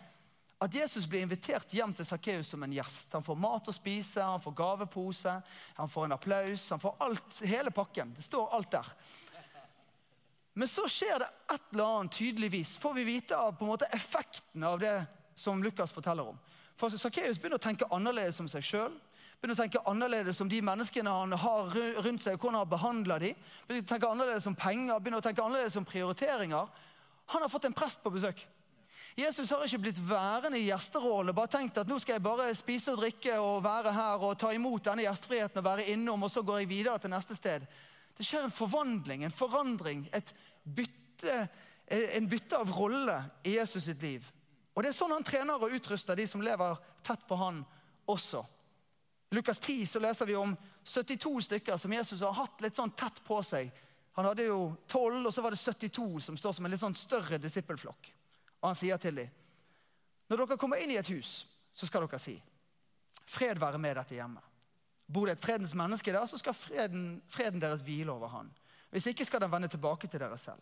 at 0.66 0.76
Jesus 0.76 1.06
blir 1.06 1.22
invitert 1.22 1.74
hjem 1.76 1.94
til 1.94 2.08
Sakkeus 2.08 2.50
som 2.54 2.64
en 2.64 2.74
gjest. 2.74 3.14
Han 3.14 3.26
får 3.26 3.38
mat 3.38 3.68
å 3.70 3.76
spise, 3.76 4.24
han 4.24 4.42
får 4.42 4.56
gavepose, 4.58 5.36
han 5.76 5.92
får 5.92 6.08
en 6.08 6.16
applaus. 6.16 6.70
Han 6.72 6.82
får 6.82 6.96
alt, 7.06 7.42
hele 7.46 7.74
pakken. 7.76 8.16
Det 8.16 8.24
står 8.26 8.56
alt 8.56 8.72
der. 8.72 8.90
Men 10.56 10.72
så 10.72 10.88
skjer 10.88 11.20
det 11.20 11.28
et 11.52 11.74
eller 11.74 12.00
annet 12.00 12.16
tydeligvis. 12.16 12.78
Får 12.80 12.94
vi 12.96 13.04
vite 13.04 13.38
av 13.38 13.58
på 13.60 13.68
en 13.68 13.74
måte 13.74 13.92
effekten 13.94 14.64
av 14.64 14.80
det 14.80 14.96
som 15.36 15.62
Lukas 15.64 15.92
forteller 15.92 16.32
om. 16.32 16.40
For 16.80 16.90
Sakkeus 16.90 17.38
begynner 17.38 17.60
å 17.60 17.66
tenke 17.66 17.90
annerledes 17.92 18.40
om 18.40 18.48
seg 18.50 18.64
sjøl. 18.64 18.96
Begynner 19.40 19.58
å 19.58 19.62
tenke 19.62 19.84
annerledes 19.90 20.42
om 20.42 20.50
de 20.50 20.62
menneskene 20.66 21.12
han 21.12 21.36
har 21.38 21.78
rundt 22.06 22.24
seg, 22.24 22.38
hvordan 22.40 22.62
han 22.62 22.70
behandler 22.72 23.22
dem. 23.22 23.48
Begynner 23.68 23.86
å 23.86 23.92
tenke 23.94 24.10
annerledes 24.10 24.48
om 24.50 24.58
penger, 24.58 25.00
begynner 25.00 25.22
å 25.22 25.26
tenke 25.26 25.44
annerledes 25.44 25.78
om 25.80 25.88
prioriteringer. 25.88 26.70
Han 27.34 27.44
har 27.44 27.52
fått 27.52 27.68
en 27.70 27.76
prest 27.76 28.02
på 28.04 28.14
besøk. 28.14 28.46
Jesus 29.16 29.52
har 29.54 29.64
ikke 29.64 29.80
blitt 29.86 30.00
værende 30.04 30.60
i 30.60 30.66
gjesterollen 30.68 31.32
og 31.32 31.38
bare 31.38 31.54
tenkt 31.54 31.78
at 31.80 31.88
nå 31.88 31.96
skal 32.04 32.18
jeg 32.18 32.26
bare 32.26 32.50
spise 32.58 32.92
og 32.92 33.00
drikke 33.00 33.38
og 33.40 33.62
være 33.64 33.94
her 33.96 34.24
og 34.28 34.36
ta 34.40 34.50
imot 34.52 34.90
denne 34.90 35.06
gjestfriheten 35.06 35.62
og 35.62 35.68
være 35.70 35.86
innom, 35.94 36.26
og 36.28 36.32
så 36.32 36.44
går 36.44 36.62
jeg 36.62 36.72
videre 36.74 37.00
til 37.00 37.14
neste 37.14 37.38
sted. 37.38 37.64
Det 38.16 38.28
skjer 38.28 38.48
en 38.48 38.56
forvandling, 38.56 39.24
en 39.24 39.36
forandring, 39.36 40.04
et 40.16 40.34
bytte, 40.64 41.38
en 41.88 42.28
bytte 42.28 42.60
av 42.60 42.74
rolle 42.76 43.16
i 43.48 43.56
Jesus 43.56 43.88
sitt 43.88 44.04
liv. 44.04 44.28
Og 44.76 44.84
Det 44.84 44.92
er 44.92 44.98
sånn 44.98 45.16
han 45.16 45.24
trener 45.24 45.64
og 45.64 45.72
utruster 45.72 46.20
de 46.20 46.28
som 46.28 46.44
lever 46.44 46.76
tett 47.04 47.24
på 47.28 47.40
han 47.40 47.64
også. 48.12 48.44
Lukas 49.36 49.60
10 49.60 49.88
så 49.88 50.00
leser 50.00 50.30
vi 50.30 50.36
om 50.40 50.56
72 50.84 51.42
stykker 51.50 51.78
som 51.82 51.94
Jesus 51.94 52.22
har 52.24 52.36
hatt 52.38 52.62
litt 52.64 52.78
sånn 52.78 52.94
tett 52.96 53.20
på 53.26 53.42
seg. 53.44 53.72
Han 54.16 54.30
hadde 54.30 54.48
jo 54.48 54.60
12, 54.88 55.26
og 55.28 55.34
så 55.34 55.44
var 55.44 55.52
det 55.52 55.60
72 55.60 56.06
som 56.24 56.38
står 56.40 56.54
som 56.56 56.66
en 56.66 56.72
litt 56.72 56.80
sånn 56.80 56.96
større 56.96 57.40
disippelflokk. 57.44 58.12
Og 58.62 58.70
han 58.70 58.78
sier 58.80 59.02
til 59.02 59.20
dem 59.20 59.42
når 60.26 60.42
dere 60.42 60.58
kommer 60.58 60.82
inn 60.82 60.90
i 60.90 60.98
et 60.98 61.10
hus, 61.14 61.44
så 61.70 61.86
skal 61.86 62.08
dere 62.08 62.18
si 62.22 62.40
fred 63.30 63.60
være 63.62 63.78
med 63.82 63.98
dette 63.98 64.16
hjemmet. 64.18 64.44
Bor 65.06 65.28
det 65.28 65.36
et 65.36 65.44
fredens 65.44 65.76
menneske 65.78 66.14
der, 66.14 66.26
så 66.26 66.38
skal 66.42 66.56
freden, 66.58 67.20
freden 67.30 67.62
deres 67.62 67.84
hvile 67.86 68.14
over 68.14 68.32
han. 68.34 68.50
Hvis 68.90 69.06
ikke 69.12 69.26
skal 69.26 69.44
den 69.44 69.52
vende 69.52 69.70
tilbake 69.70 70.08
til 70.08 70.22
dere 70.22 70.38
selv. 70.42 70.62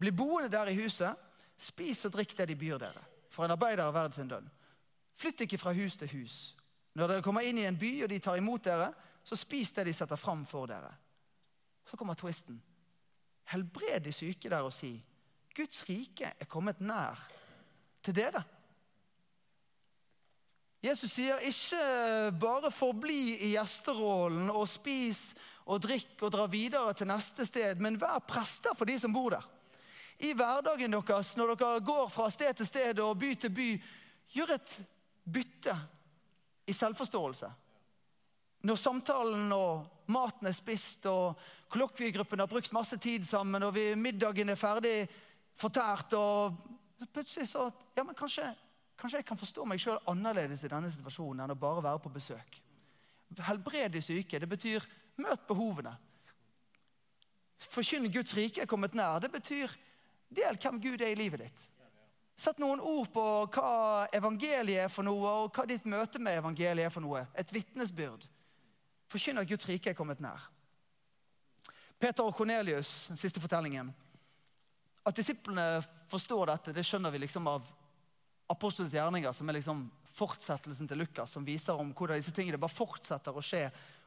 Bli 0.00 0.12
boende 0.16 0.48
der 0.52 0.70
i 0.70 0.76
huset, 0.78 1.16
spis 1.60 2.04
og 2.08 2.14
drikk 2.14 2.32
det 2.38 2.48
de 2.48 2.56
byr 2.56 2.78
dere. 2.80 3.02
For 3.30 3.44
en 3.44 3.52
arbeider 3.52 3.84
er 3.84 3.96
verd 3.96 4.16
sin 4.16 4.30
lønn. 4.30 4.48
Flytt 5.20 5.44
ikke 5.44 5.60
fra 5.60 5.74
hus 5.76 5.98
til 6.00 6.08
hus. 6.14 6.38
Når 6.98 7.12
dere 7.12 7.24
kommer 7.24 7.46
inn 7.46 7.60
i 7.60 7.66
en 7.68 7.78
by 7.78 7.92
og 8.04 8.10
de 8.10 8.18
tar 8.22 8.40
imot 8.40 8.64
dere, 8.66 8.90
så 9.22 9.38
spis 9.38 9.72
det 9.76 9.86
de 9.86 9.94
setter 9.94 10.18
fram 10.18 10.42
for 10.48 10.70
dere. 10.70 10.90
Så 11.86 11.96
kommer 11.96 12.18
twisten. 12.18 12.58
Helbred 13.50 14.06
de 14.06 14.14
syke 14.14 14.50
der 14.50 14.66
og 14.66 14.74
si 14.74 14.94
Guds 15.56 15.82
rike 15.88 16.32
er 16.38 16.48
kommet 16.48 16.80
nær 16.80 17.18
til 18.04 18.14
dere. 18.14 18.42
Jesus 20.80 21.12
sier 21.12 21.42
ikke 21.44 21.80
bare 22.40 22.70
forbli 22.72 23.34
i 23.44 23.50
gjesterollen 23.52 24.48
og 24.48 24.64
spis 24.70 25.34
og 25.68 25.82
drikk 25.84 26.22
og 26.24 26.32
dra 26.32 26.46
videre 26.48 26.94
til 26.96 27.10
neste 27.10 27.44
sted, 27.44 27.82
men 27.82 27.98
vær 28.00 28.22
prester 28.24 28.72
for 28.78 28.88
de 28.88 28.96
som 28.98 29.12
bor 29.12 29.34
der. 29.34 29.44
I 30.24 30.32
hverdagen 30.36 30.92
deres, 30.92 31.34
når 31.36 31.54
dere 31.54 31.84
går 31.84 32.08
fra 32.12 32.30
sted 32.32 32.54
til 32.56 32.68
sted 32.68 32.98
og 33.04 33.18
by 33.20 33.34
til 33.34 33.52
by, 33.56 33.68
gjør 34.32 34.54
et 34.56 34.74
bytte 35.24 35.76
i 36.70 36.76
selvforståelse. 36.76 37.50
Når 38.68 38.76
samtalen 38.76 39.52
og 39.56 40.06
maten 40.12 40.50
er 40.50 40.56
spist 40.56 41.06
og 41.08 41.38
kollokviegruppen 41.72 42.42
har 42.42 42.50
brukt 42.50 42.74
masse 42.76 42.98
tid 43.00 43.24
sammen 43.24 43.62
og 43.64 43.78
middagen 43.96 44.52
er 44.52 44.60
ferdig, 44.60 45.08
fortært. 45.56 46.16
Og 46.18 47.08
plutselig 47.12 47.48
så 47.52 47.70
Ja, 47.96 48.04
men 48.04 48.14
kanskje, 48.14 48.46
kanskje 48.96 49.18
jeg 49.18 49.26
kan 49.28 49.38
forstå 49.38 49.64
meg 49.68 49.80
sjøl 49.82 49.98
annerledes 50.08 50.62
i 50.64 50.70
denne 50.72 50.88
situasjonen 50.92 51.44
enn 51.44 51.52
å 51.52 51.58
bare 51.58 51.82
være 51.84 52.00
på 52.04 52.12
besøk. 52.14 52.60
Helbred 53.44 53.92
de 53.92 54.02
syke. 54.02 54.38
Det 54.40 54.48
betyr 54.48 54.86
møt 55.20 55.42
behovene. 55.48 55.92
Forkynn 57.60 58.08
Guds 58.12 58.32
rike 58.36 58.62
er 58.62 58.70
kommet 58.70 58.96
nær. 58.96 59.20
Det 59.20 59.30
betyr 59.32 59.74
del 60.32 60.56
hvem 60.62 60.80
Gud 60.80 61.02
er 61.02 61.12
i 61.12 61.18
livet 61.18 61.44
ditt. 61.44 61.66
Sett 62.40 62.60
noen 62.62 62.80
ord 62.80 63.10
på 63.12 63.22
hva 63.52 64.06
evangeliet 64.16 64.86
er 64.86 64.92
for 64.92 65.04
noe, 65.04 65.32
og 65.42 65.50
hva 65.52 65.66
ditt 65.68 65.84
møte 65.84 66.22
med 66.22 66.38
evangeliet 66.40 66.86
er 66.88 66.94
for 66.94 67.04
noe. 67.04 67.26
Et 67.36 67.52
vitnesbyrd. 67.52 68.24
Forkynn 69.12 69.42
at 69.42 69.48
Guds 69.50 69.68
rike 69.68 69.92
er 69.92 69.98
kommet 69.98 70.22
nær. 70.24 70.46
Peter 72.00 72.24
og 72.24 72.32
Kornelius, 72.38 73.10
den 73.10 73.20
siste 73.20 73.42
fortellingen. 73.44 73.90
At 75.04 75.20
disiplene 75.20 75.82
forstår 76.08 76.48
dette, 76.54 76.72
det 76.72 76.86
skjønner 76.88 77.12
vi 77.12 77.20
liksom 77.26 77.50
av 77.50 77.68
apostelens 78.50 78.96
gjerninger, 78.96 79.36
som 79.36 79.52
er 79.52 79.58
liksom 79.58 79.84
fortsettelsen 80.16 80.88
til 80.88 81.04
Lukas, 81.04 81.36
som 81.36 81.44
viser 81.44 81.76
om 81.76 81.92
hvordan 81.92 82.22
disse 82.22 82.32
tingene 82.34 82.60
bare 82.60 82.72
fortsetter 82.72 83.36
å 83.36 83.44
skje 83.44 83.66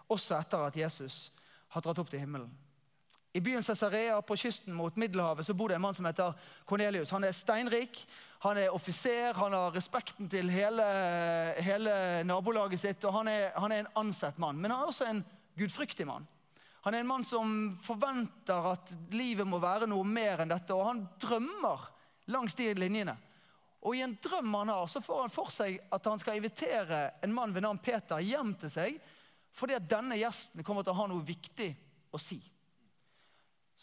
også 0.10 0.40
etter 0.40 0.66
at 0.72 0.80
Jesus 0.82 1.28
har 1.76 1.86
dratt 1.86 2.02
opp 2.02 2.10
til 2.10 2.26
himmelen. 2.26 2.50
I 3.34 3.42
byen 3.42 3.64
Cesarea 3.64 4.22
på 4.22 4.36
kysten 4.38 4.76
mot 4.78 4.96
Middelhavet 4.96 5.46
så 5.46 5.54
bor 5.58 5.70
det 5.70 5.76
en 5.76 5.82
mann 5.82 5.96
som 5.98 6.06
heter 6.06 6.36
Cornelius. 6.70 7.10
Han 7.12 7.24
er 7.26 7.34
steinrik, 7.34 8.04
han 8.46 8.60
er 8.62 8.76
offiser, 8.76 9.34
han 9.34 9.56
har 9.58 9.74
respekten 9.74 10.30
til 10.30 10.52
hele, 10.54 10.86
hele 11.66 11.96
nabolaget 12.30 12.80
sitt. 12.80 13.08
og 13.10 13.18
han 13.18 13.32
er, 13.32 13.50
han 13.58 13.74
er 13.74 13.82
en 13.82 13.92
ansett 14.04 14.38
mann, 14.38 14.62
men 14.62 14.72
han 14.72 14.84
er 14.84 14.92
også 14.92 15.10
en 15.10 15.24
gudfryktig 15.58 16.06
mann. 16.06 16.28
Han 16.86 16.94
er 16.94 17.02
en 17.02 17.10
mann 17.10 17.26
som 17.26 17.58
forventer 17.82 18.70
at 18.76 18.94
livet 19.16 19.48
må 19.50 19.58
være 19.64 19.90
noe 19.90 20.06
mer 20.06 20.44
enn 20.44 20.54
dette. 20.54 20.76
Og 20.76 20.86
han 20.92 21.06
drømmer 21.18 21.90
langs 22.36 22.54
de 22.60 22.70
linjene. 22.78 23.16
Og 23.82 23.96
i 23.98 24.04
en 24.04 24.18
drøm 24.22 24.54
han 24.60 24.76
har, 24.76 24.86
så 24.92 25.02
får 25.02 25.26
han 25.26 25.34
for 25.34 25.50
seg 25.50 25.80
at 25.96 26.06
han 26.12 26.20
skal 26.22 26.38
invitere 26.38 27.06
en 27.24 27.34
mann 27.34 27.56
ved 27.56 27.66
navn 27.66 27.82
Peter 27.82 28.22
hjem 28.22 28.54
til 28.62 28.72
seg. 28.78 29.00
Fordi 29.56 29.80
at 29.80 29.90
denne 29.90 30.20
gjesten 30.20 30.62
kommer 30.68 30.86
til 30.86 30.94
å 30.94 31.02
ha 31.02 31.08
noe 31.10 31.26
viktig 31.26 31.72
å 32.14 32.22
si. 32.22 32.44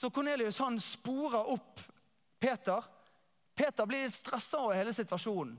Så 0.00 0.10
Cornelius 0.10 0.58
han 0.58 0.80
sporer 0.80 1.50
opp 1.50 1.80
Peter. 2.38 2.84
Peter 3.54 3.86
blir 3.86 4.06
litt 4.06 4.14
stressa 4.16 4.62
over 4.64 4.78
hele 4.78 4.94
situasjonen. 4.96 5.58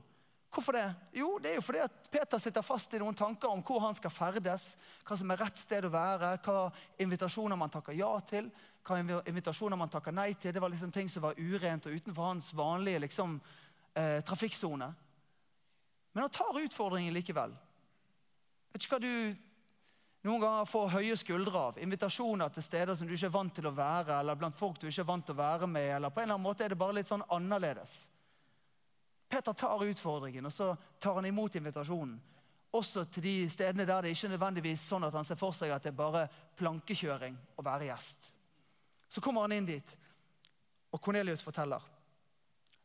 Hvorfor 0.50 0.74
det? 0.74 0.88
Jo, 1.14 1.36
det 1.38 1.52
er 1.52 1.60
jo 1.60 1.62
fordi 1.62 1.78
at 1.84 2.08
Peter 2.10 2.42
sitter 2.42 2.64
fast 2.66 2.90
i 2.90 2.98
noen 2.98 3.14
tanker 3.14 3.52
om 3.54 3.62
hvor 3.62 3.78
han 3.84 3.94
skal 3.94 4.10
ferdes, 4.10 4.64
hva 5.06 5.14
som 5.20 5.30
er 5.30 5.38
rett 5.44 5.62
sted 5.62 5.86
å 5.86 5.92
være, 5.94 6.32
hva 6.42 6.64
invitasjoner 7.06 7.60
man 7.60 7.70
takker 7.70 7.94
ja 7.94 8.10
til, 8.32 8.50
hva 8.82 8.98
invitasjoner 9.30 9.78
man 9.78 9.94
takker 9.94 10.18
nei 10.18 10.32
til. 10.34 10.56
Det 10.56 10.64
var 10.66 10.74
liksom 10.74 10.90
ting 10.90 11.12
som 11.14 11.22
var 11.28 11.38
urent 11.38 11.86
og 11.86 11.94
utenfor 12.02 12.32
hans 12.32 12.50
vanlige 12.58 13.04
liksom, 13.06 13.38
eh, 13.94 14.18
trafikksone. 14.26 14.90
Men 16.18 16.26
han 16.26 16.34
tar 16.34 16.60
utfordringen 16.64 17.14
likevel. 17.14 17.54
Vet 18.74 18.82
ikke 18.82 18.98
hva 18.98 19.04
du 19.06 19.51
noen 20.22 20.40
ganger 20.40 20.68
får 20.70 20.90
høye 20.92 21.16
skuldre 21.18 21.58
av. 21.58 21.78
Invitasjoner 21.82 22.50
til 22.54 22.62
steder 22.62 22.94
som 22.94 23.08
du 23.08 23.14
ikke 23.16 23.26
er 23.26 23.34
vant 23.34 23.54
til 23.54 23.66
å 23.66 23.74
være, 23.74 24.20
eller 24.20 24.38
blant 24.38 24.58
folk 24.58 24.78
du 24.78 24.86
ikke 24.86 25.02
er 25.02 25.08
vant 25.08 25.26
til 25.26 25.34
å 25.34 25.40
være 25.40 25.66
med. 25.66 25.88
eller 25.96 26.10
på 26.10 26.20
en 26.20 26.28
eller 26.28 26.38
annen 26.38 26.46
måte 26.46 26.64
er 26.64 26.74
det 26.74 26.78
bare 26.78 26.98
litt 26.98 27.10
sånn 27.10 27.24
annerledes. 27.28 28.08
Peter 29.28 29.52
tar 29.52 29.82
utfordringen, 29.82 30.46
og 30.46 30.52
så 30.52 30.76
tar 31.00 31.14
han 31.14 31.26
imot 31.26 31.54
invitasjonen. 31.56 32.20
Også 32.72 33.04
til 33.04 33.22
de 33.22 33.34
stedene 33.50 33.84
der 33.84 34.02
det 34.02 34.14
ikke 34.14 34.28
er 34.30 34.34
nødvendigvis 34.36 34.86
sånn 34.88 35.04
at 35.04 35.14
han 35.16 35.26
ser 35.28 35.40
for 35.40 35.52
seg 35.56 35.74
at 35.74 35.82
det 35.82 35.90
er 35.90 35.98
bare 35.98 36.28
plankekjøring 36.56 37.36
å 37.58 37.64
være 37.66 37.90
gjest. 37.90 38.30
Så 39.12 39.20
kommer 39.20 39.44
han 39.44 39.52
inn 39.58 39.68
dit, 39.68 39.96
og 40.92 41.00
Kornelius 41.02 41.42
forteller. 41.44 41.82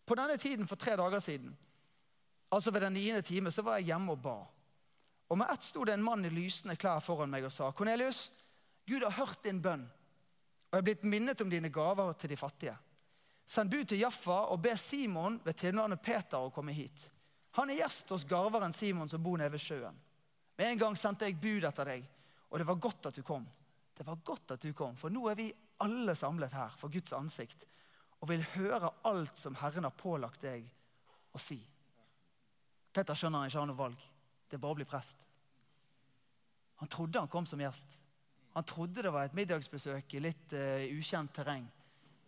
På 0.08 0.16
denne 0.16 0.36
tiden 0.40 0.68
for 0.68 0.80
tre 0.80 0.96
dager 1.00 1.20
siden 1.24 1.56
altså 2.52 2.72
ved 2.72 2.82
den 2.82 2.94
niende 2.94 3.22
time, 3.22 3.52
så 3.52 3.62
var 3.62 3.78
jeg 3.78 3.92
hjemme 3.92 4.12
og 4.12 4.22
ba. 4.24 4.38
Og 5.28 5.38
med 5.38 5.50
ett 5.52 5.64
sto 5.64 5.84
det 5.84 5.94
en 5.94 6.04
mann 6.04 6.26
i 6.26 6.32
lysende 6.32 6.78
klær 6.80 7.04
foran 7.04 7.30
meg 7.30 7.46
og 7.46 7.52
sa, 7.52 7.72
'Kornelius, 7.72 8.32
Gud 8.88 9.04
har 9.04 9.12
hørt 9.12 9.44
din 9.44 9.62
bønn, 9.62 9.90
og 10.72 10.78
er 10.78 10.82
blitt 10.82 11.04
minnet 11.04 11.42
om 11.42 11.50
dine 11.50 11.70
gaver 11.70 12.14
til 12.14 12.30
de 12.30 12.38
fattige.' 12.38 12.78
Send 13.48 13.72
bud 13.72 13.86
til 13.88 14.00
Jaffa 14.00 14.42
og 14.52 14.62
be 14.62 14.78
Simon 14.78 15.40
ved 15.46 15.56
tilnavnet 15.56 16.02
Peter 16.04 16.38
å 16.38 16.52
komme 16.52 16.74
hit. 16.76 17.12
Han 17.52 17.70
er 17.70 17.80
gjest 17.80 18.10
hos 18.10 18.26
garveren 18.28 18.74
Simon 18.74 19.10
som 19.10 19.24
bor 19.24 19.38
nede 19.38 19.52
ved 19.52 19.64
sjøen. 19.64 19.96
Med 20.58 20.68
en 20.68 20.82
gang 20.82 20.98
sendte 21.00 21.26
jeg 21.26 21.40
bud 21.40 21.64
etter 21.64 21.86
deg, 21.86 22.04
og 22.50 22.60
det 22.60 22.68
var 22.68 22.76
godt 22.76 23.06
at 23.06 23.16
du 23.16 23.24
kom. 23.24 23.48
Det 23.96 24.06
var 24.06 24.20
godt 24.24 24.52
at 24.52 24.62
du 24.62 24.74
kom, 24.74 24.96
for 25.00 25.10
nå 25.10 25.30
er 25.32 25.40
vi 25.40 25.48
alle 25.80 26.16
samlet 26.16 26.52
her 26.54 26.76
for 26.78 26.92
Guds 26.92 27.14
ansikt 27.14 27.66
og 28.20 28.30
vil 28.32 28.44
høre 28.56 28.92
alt 29.06 29.38
som 29.38 29.56
Herren 29.56 29.86
har 29.86 29.96
pålagt 29.96 30.42
deg 30.42 30.66
å 31.32 31.42
si. 31.42 31.58
Peter 32.94 33.18
skjønner 33.18 33.44
han 33.44 33.52
ikke 33.52 33.62
har 33.62 33.70
noe 33.70 33.80
valg. 33.80 34.06
Det 34.48 34.58
er 34.58 34.64
bare 34.64 34.78
å 34.78 34.80
bli 34.80 34.88
prest. 34.88 35.24
Han 36.82 36.92
trodde 36.92 37.20
han 37.20 37.32
kom 37.32 37.46
som 37.50 37.62
gjest. 37.62 38.00
Han 38.54 38.66
trodde 38.66 39.04
det 39.06 39.12
var 39.14 39.28
et 39.28 39.36
middagsbesøk 39.38 40.14
i 40.18 40.24
litt 40.24 40.54
uh, 40.58 40.86
ukjent 40.98 41.34
terreng. 41.36 41.66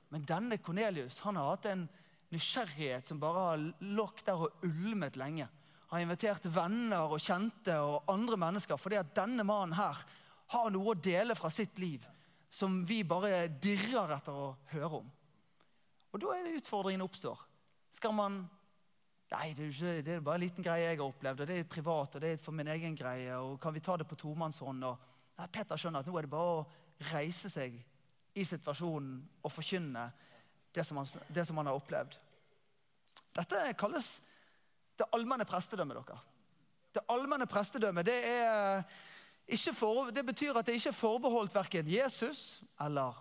Men 0.09 0.25
denne 0.27 0.57
Kornelius 0.61 1.21
han 1.25 1.37
har 1.39 1.53
hatt 1.53 1.69
en 1.69 1.87
nysgjerrighet 2.33 3.09
som 3.09 3.21
bare 3.21 3.45
har 3.45 3.65
lågt 3.97 4.25
der 4.27 4.45
og 4.45 4.65
ulmet 4.65 5.17
lenge. 5.17 5.47
Han 5.89 5.97
har 5.97 6.05
invitert 6.05 6.45
venner 6.53 7.09
og 7.09 7.21
kjente 7.21 7.77
og 7.81 8.09
andre 8.13 8.37
mennesker 8.37 8.77
fordi 8.77 8.99
at 8.99 9.13
denne 9.17 9.45
mannen 9.45 9.77
her 9.77 9.97
har 10.53 10.69
noe 10.73 10.93
å 10.93 10.97
dele 10.97 11.37
fra 11.37 11.49
sitt 11.53 11.77
liv 11.81 12.05
som 12.49 12.81
vi 12.85 13.03
bare 13.05 13.47
dirrer 13.61 14.15
etter 14.15 14.33
å 14.33 14.51
høre 14.71 15.01
om. 15.01 15.09
Og 16.09 16.21
da 16.21 16.33
er 16.33 16.45
det 16.45 16.61
utfordringen 16.61 17.05
oppstår. 17.05 17.41
Skal 17.93 18.13
man 18.17 18.41
Nei, 19.29 19.51
det 19.53 19.65
er, 19.65 19.69
ikke, 19.69 20.01
det 20.01 20.13
er 20.15 20.23
bare 20.25 20.39
en 20.39 20.41
liten 20.41 20.65
greie 20.65 20.87
jeg 20.87 20.97
har 20.97 21.05
opplevd, 21.05 21.43
og 21.43 21.49
det 21.51 21.57
er 21.59 21.67
privat, 21.69 22.15
og 22.15 22.21
det 22.23 22.31
er 22.33 22.39
for 22.41 22.55
min 22.57 22.71
egen 22.73 22.95
greie. 22.97 23.35
og 23.37 23.59
Kan 23.61 23.75
vi 23.75 23.83
ta 23.85 23.97
det 23.97 24.07
på 24.09 24.17
tomannshånd? 24.17 24.83
Og... 24.89 25.03
Nei, 25.37 25.47
Peter 25.53 25.77
skjønner 25.77 26.01
at 26.01 26.09
nå 26.09 26.17
er 26.17 26.25
det 26.25 26.31
bare 26.31 26.55
å 26.55 26.65
reise 27.11 27.51
seg 27.51 27.75
i 28.33 28.45
situasjonen 28.45 29.19
og 29.43 29.53
forkynne 29.53 30.07
det 30.73 30.85
som 30.85 30.97
han, 30.97 31.07
det 31.29 31.45
som 31.45 31.61
han 31.61 31.69
har 31.69 31.77
opplevd. 31.77 32.17
Dette 33.37 33.61
kalles 33.77 34.15
det 34.97 35.07
allmenne 35.15 35.45
prestedømmet. 35.47 36.01
dere. 36.01 36.19
Det 36.93 37.05
allmenne 37.13 37.45
prestedømmet 37.45 38.05
det, 38.05 38.17
er 38.25 39.73
for, 39.77 40.09
det 40.13 40.25
betyr 40.25 40.57
at 40.57 40.65
det 40.65 40.79
ikke 40.79 40.89
er 40.89 40.97
forbeholdt 40.97 41.55
verken 41.55 41.87
Jesus 41.89 42.61
eller 42.81 43.17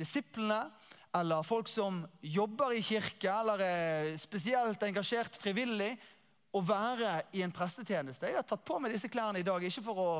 disiplene 0.00 0.70
eller 1.16 1.42
folk 1.42 1.68
som 1.68 2.04
jobber 2.22 2.74
i 2.76 2.82
kirke, 2.82 3.30
eller 3.30 3.62
er 3.64 4.10
spesielt 4.20 4.82
engasjert 4.86 5.38
frivillig, 5.42 5.94
å 6.50 6.62
være 6.66 7.20
i 7.38 7.44
en 7.44 7.52
prestetjeneste. 7.54 8.26
Jeg 8.26 8.40
har 8.40 8.46
tatt 8.46 8.64
på 8.66 8.78
meg 8.82 8.94
disse 8.94 9.10
klærne 9.10 9.38
i 9.38 9.46
dag 9.46 9.62
ikke 9.62 9.84
for 9.86 10.02
å 10.02 10.12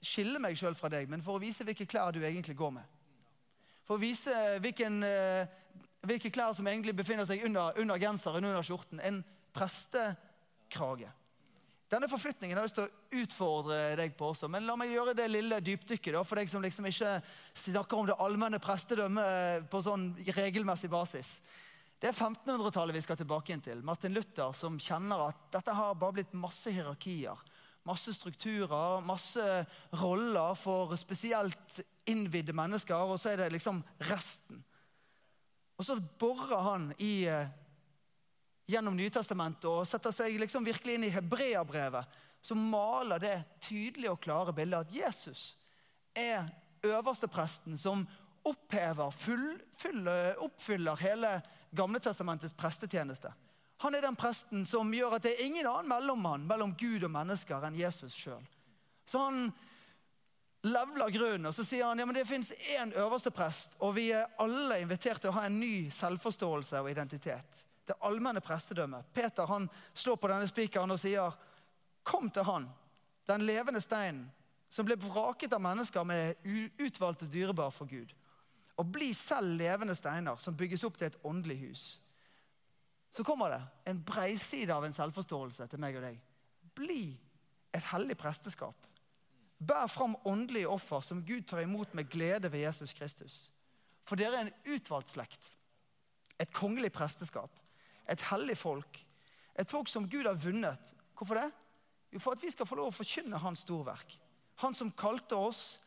skille 0.00 0.40
meg 0.40 0.56
sjøl 0.56 0.76
fra 0.76 0.88
deg, 0.92 1.08
men 1.10 1.24
for 1.24 1.36
å 1.36 1.42
vise 1.42 1.64
hvilke 1.66 1.88
klær 1.88 2.14
du 2.14 2.22
egentlig 2.22 2.56
går 2.56 2.72
med. 2.78 2.94
For 3.86 3.96
å 3.96 4.02
vise 4.02 4.32
hvilken, 4.64 5.02
eh, 5.04 5.46
hvilke 6.06 6.32
klær 6.32 6.54
som 6.56 6.66
egentlig 6.66 6.96
befinner 6.96 7.28
seg 7.28 7.44
under, 7.44 7.76
under 7.78 8.00
genseren, 8.00 8.44
under 8.44 8.64
skjorten. 8.64 9.00
En 9.00 9.22
prestekrage. 9.54 11.12
Denne 11.86 12.08
forflytningen 12.10 12.58
har 12.58 12.64
jeg 12.64 12.70
lyst 12.72 12.78
til 12.80 12.86
å 12.88 13.20
utfordre 13.22 13.76
deg 13.98 14.16
på 14.18 14.32
også. 14.32 14.48
Men 14.50 14.66
la 14.66 14.74
meg 14.78 14.90
gjøre 14.90 15.14
det 15.14 15.28
lille 15.30 15.60
dypdykket 15.62 16.16
da, 16.16 16.22
for 16.26 16.40
deg 16.40 16.50
som 16.50 16.64
liksom 16.64 16.88
ikke 16.90 17.12
snakker 17.62 18.00
om 18.00 18.08
det 18.08 18.16
allmenne 18.22 18.58
prestedømmet 18.62 19.68
på 19.70 19.82
sånn 19.86 20.08
regelmessig 20.34 20.90
basis. 20.90 21.36
Det 22.02 22.10
er 22.10 22.16
1500-tallet 22.16 22.98
vi 22.98 23.04
skal 23.06 23.20
tilbake 23.20 23.54
inn 23.54 23.62
til. 23.62 23.84
Martin 23.86 24.16
Luther 24.16 24.50
som 24.56 24.80
kjenner 24.82 25.28
at 25.28 25.46
dette 25.54 25.76
har 25.78 25.94
bare 25.96 26.18
blitt 26.18 26.34
masse 26.36 26.74
hierarkier. 26.74 27.38
Masse 27.86 28.10
strukturer, 28.18 28.98
masse 29.06 29.44
roller 29.94 30.58
for 30.58 30.90
spesielt 30.98 31.78
innvidde 32.10 32.52
mennesker. 32.56 33.14
Og 33.14 33.20
så 33.22 33.30
er 33.32 33.44
det 33.44 33.52
liksom 33.54 33.78
resten. 34.10 34.58
Og 35.78 35.86
så 35.86 35.96
borer 36.18 36.66
han 36.66 36.90
i 36.98 37.28
eh, 37.30 37.54
gjennom 38.66 38.96
Nytestamentet 38.98 39.68
og 39.70 39.86
setter 39.88 40.14
seg 40.14 40.36
liksom 40.40 40.66
virkelig 40.66 40.96
inn 40.96 41.06
i 41.06 41.12
hebreabrevet, 41.14 42.06
så 42.42 42.54
maler 42.54 43.22
det 43.22 43.36
tydelige 43.62 44.12
og 44.12 44.20
klare 44.22 44.54
bildet 44.54 44.86
at 44.86 44.94
Jesus 44.94 45.56
er 46.16 46.46
øverstepresten 46.86 47.78
som 47.78 48.04
opphever, 48.46 49.10
full, 49.10 49.56
full, 49.78 50.06
oppfyller 50.38 51.02
hele 51.02 51.32
Gamletestamentets 51.76 52.54
prestetjeneste. 52.54 53.32
Han 53.82 53.94
er 53.94 54.06
den 54.06 54.16
presten 54.16 54.62
som 54.64 54.92
gjør 54.94 55.18
at 55.18 55.26
det 55.26 55.34
er 55.34 55.48
ingen 55.48 55.66
annen 55.66 55.90
mellommann 55.90 56.46
mellom 56.48 56.72
Gud 56.78 57.04
og 57.04 57.12
mennesker 57.12 57.66
enn 57.66 57.76
Jesus 57.76 58.14
sjøl. 58.16 58.44
Så 59.06 59.20
han 59.20 59.50
levler 60.66 61.12
grunnen, 61.14 61.50
og 61.50 61.54
så 61.54 61.66
sier 61.66 61.84
han 61.86 62.00
ja, 62.00 62.06
men 62.08 62.16
det 62.16 62.24
fins 62.26 62.52
én 62.78 62.94
øverste 62.96 63.30
prest, 63.34 63.76
og 63.82 63.94
vi 63.98 64.08
er 64.14 64.30
alle 64.42 64.80
invitert 64.82 65.22
til 65.22 65.30
å 65.30 65.36
ha 65.36 65.44
en 65.46 65.58
ny 65.60 65.90
selvforståelse 65.94 66.80
og 66.80 66.90
identitet 66.90 67.66
det 67.86 67.98
allmenne 68.00 68.40
prestedømmet. 68.40 69.06
Peter 69.14 69.46
han 69.46 69.68
slår 69.94 70.16
på 70.16 70.30
denne 70.30 70.48
spikeren 70.48 70.90
og 70.90 71.00
sier, 71.00 71.32
'Kom 72.02 72.30
til 72.30 72.44
Han, 72.44 72.68
den 73.26 73.46
levende 73.46 73.80
steinen, 73.80 74.32
som 74.70 74.86
ble 74.86 74.96
vraket 74.96 75.52
av 75.52 75.60
mennesker 75.60 76.04
med 76.04 76.36
utvalgte 76.78 77.26
dyrebar 77.26 77.70
for 77.70 77.86
Gud.' 77.86 78.14
'Og 78.76 78.92
bli 78.92 79.12
selv 79.12 79.56
levende 79.58 79.94
steiner 79.94 80.36
som 80.36 80.56
bygges 80.56 80.84
opp 80.84 80.96
til 80.96 81.06
et 81.06 81.24
åndelig 81.24 81.58
hus.' 81.58 82.00
Så 83.10 83.24
kommer 83.24 83.50
det 83.50 83.62
en 83.86 84.02
breiside 84.04 84.74
av 84.74 84.84
en 84.84 84.92
selvforståelse 84.92 85.66
til 85.66 85.80
meg 85.80 85.96
og 85.96 86.02
deg. 86.02 86.20
Bli 86.74 87.18
et 87.72 87.82
hellig 87.82 88.16
presteskap. 88.16 88.74
Bær 89.66 89.86
fram 89.86 90.16
åndelige 90.24 90.68
offer 90.68 91.00
som 91.00 91.24
Gud 91.24 91.42
tar 91.42 91.60
imot 91.60 91.94
med 91.94 92.10
glede 92.10 92.52
ved 92.52 92.60
Jesus 92.60 92.92
Kristus. 92.92 93.50
For 94.04 94.16
dere 94.16 94.34
er 94.34 94.40
en 94.40 94.74
utvalgt 94.74 95.10
slekt. 95.10 95.56
Et 96.38 96.52
kongelig 96.52 96.92
presteskap 96.92 97.50
et 98.08 98.22
hellig 98.30 98.56
folk. 98.58 99.00
Et 99.56 99.68
folk 99.68 99.88
som 99.88 100.08
Gud 100.08 100.26
har 100.28 100.38
vunnet. 100.38 100.92
Hvorfor 101.16 101.40
det? 101.40 101.48
Jo, 102.12 102.20
For 102.20 102.36
at 102.36 102.42
vi 102.42 102.52
skal 102.52 102.68
få 102.68 102.78
lov 102.78 102.92
å 102.92 102.96
forkynne 102.96 103.40
hans 103.42 103.64
storverk. 103.66 104.18
Han 104.62 104.74
som 104.74 104.92
kalte 104.92 105.36
oss 105.36 105.78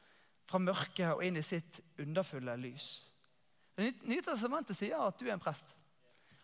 fra 0.50 0.60
mørket 0.62 1.14
og 1.14 1.24
inn 1.26 1.38
i 1.38 1.46
sitt 1.46 1.80
underfulle 2.02 2.56
lys. 2.60 2.90
Det 3.78 3.94
Nye 4.10 4.24
testamentet 4.26 4.78
sier 4.78 5.00
at 5.00 5.20
du 5.20 5.28
er 5.28 5.38
en 5.38 5.42
prest. 5.42 5.78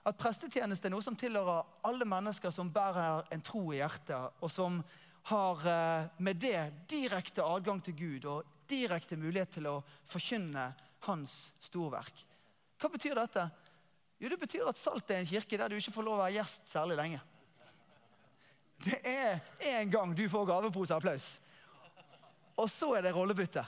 At 0.05 0.17
prestetjeneste 0.21 0.87
er 0.87 0.93
noe 0.93 1.03
som 1.03 1.17
tilhører 1.17 1.65
alle 1.89 2.05
mennesker 2.07 2.53
som 2.53 2.69
bærer 2.71 3.25
en 3.33 3.43
tro 3.43 3.63
i 3.73 3.79
hjertet, 3.79 4.37
og 4.39 4.51
som 4.53 4.77
har 5.25 5.65
eh, 5.65 6.09
med 6.21 6.37
det 6.37 6.59
direkte 6.89 7.43
adgang 7.43 7.81
til 7.81 7.97
Gud 7.97 8.27
og 8.29 8.51
direkte 8.69 9.17
mulighet 9.17 9.55
til 9.57 9.69
å 9.71 9.79
forkynne 10.05 10.67
hans 11.07 11.55
storverk. 11.65 12.21
Hva 12.77 12.91
betyr 12.93 13.17
dette? 13.17 13.47
Jo, 14.19 14.29
Det 14.29 14.39
betyr 14.39 14.67
at 14.67 14.79
Salt 14.79 15.11
er 15.11 15.21
en 15.21 15.27
kirke 15.27 15.57
der 15.57 15.69
du 15.69 15.75
ikke 15.75 15.91
får 15.95 16.05
lov 16.07 16.19
å 16.19 16.23
være 16.23 16.37
gjest 16.37 16.69
særlig 16.71 16.95
lenge. 16.99 17.21
Det 18.85 18.99
er 19.07 19.39
én 19.59 19.89
gang 19.91 20.13
du 20.15 20.25
får 20.29 20.45
gavepose 20.47 20.95
applaus. 20.95 21.39
Og 22.55 22.69
så 22.71 22.93
er 22.95 23.05
det 23.05 23.15
rollebytte. 23.15 23.63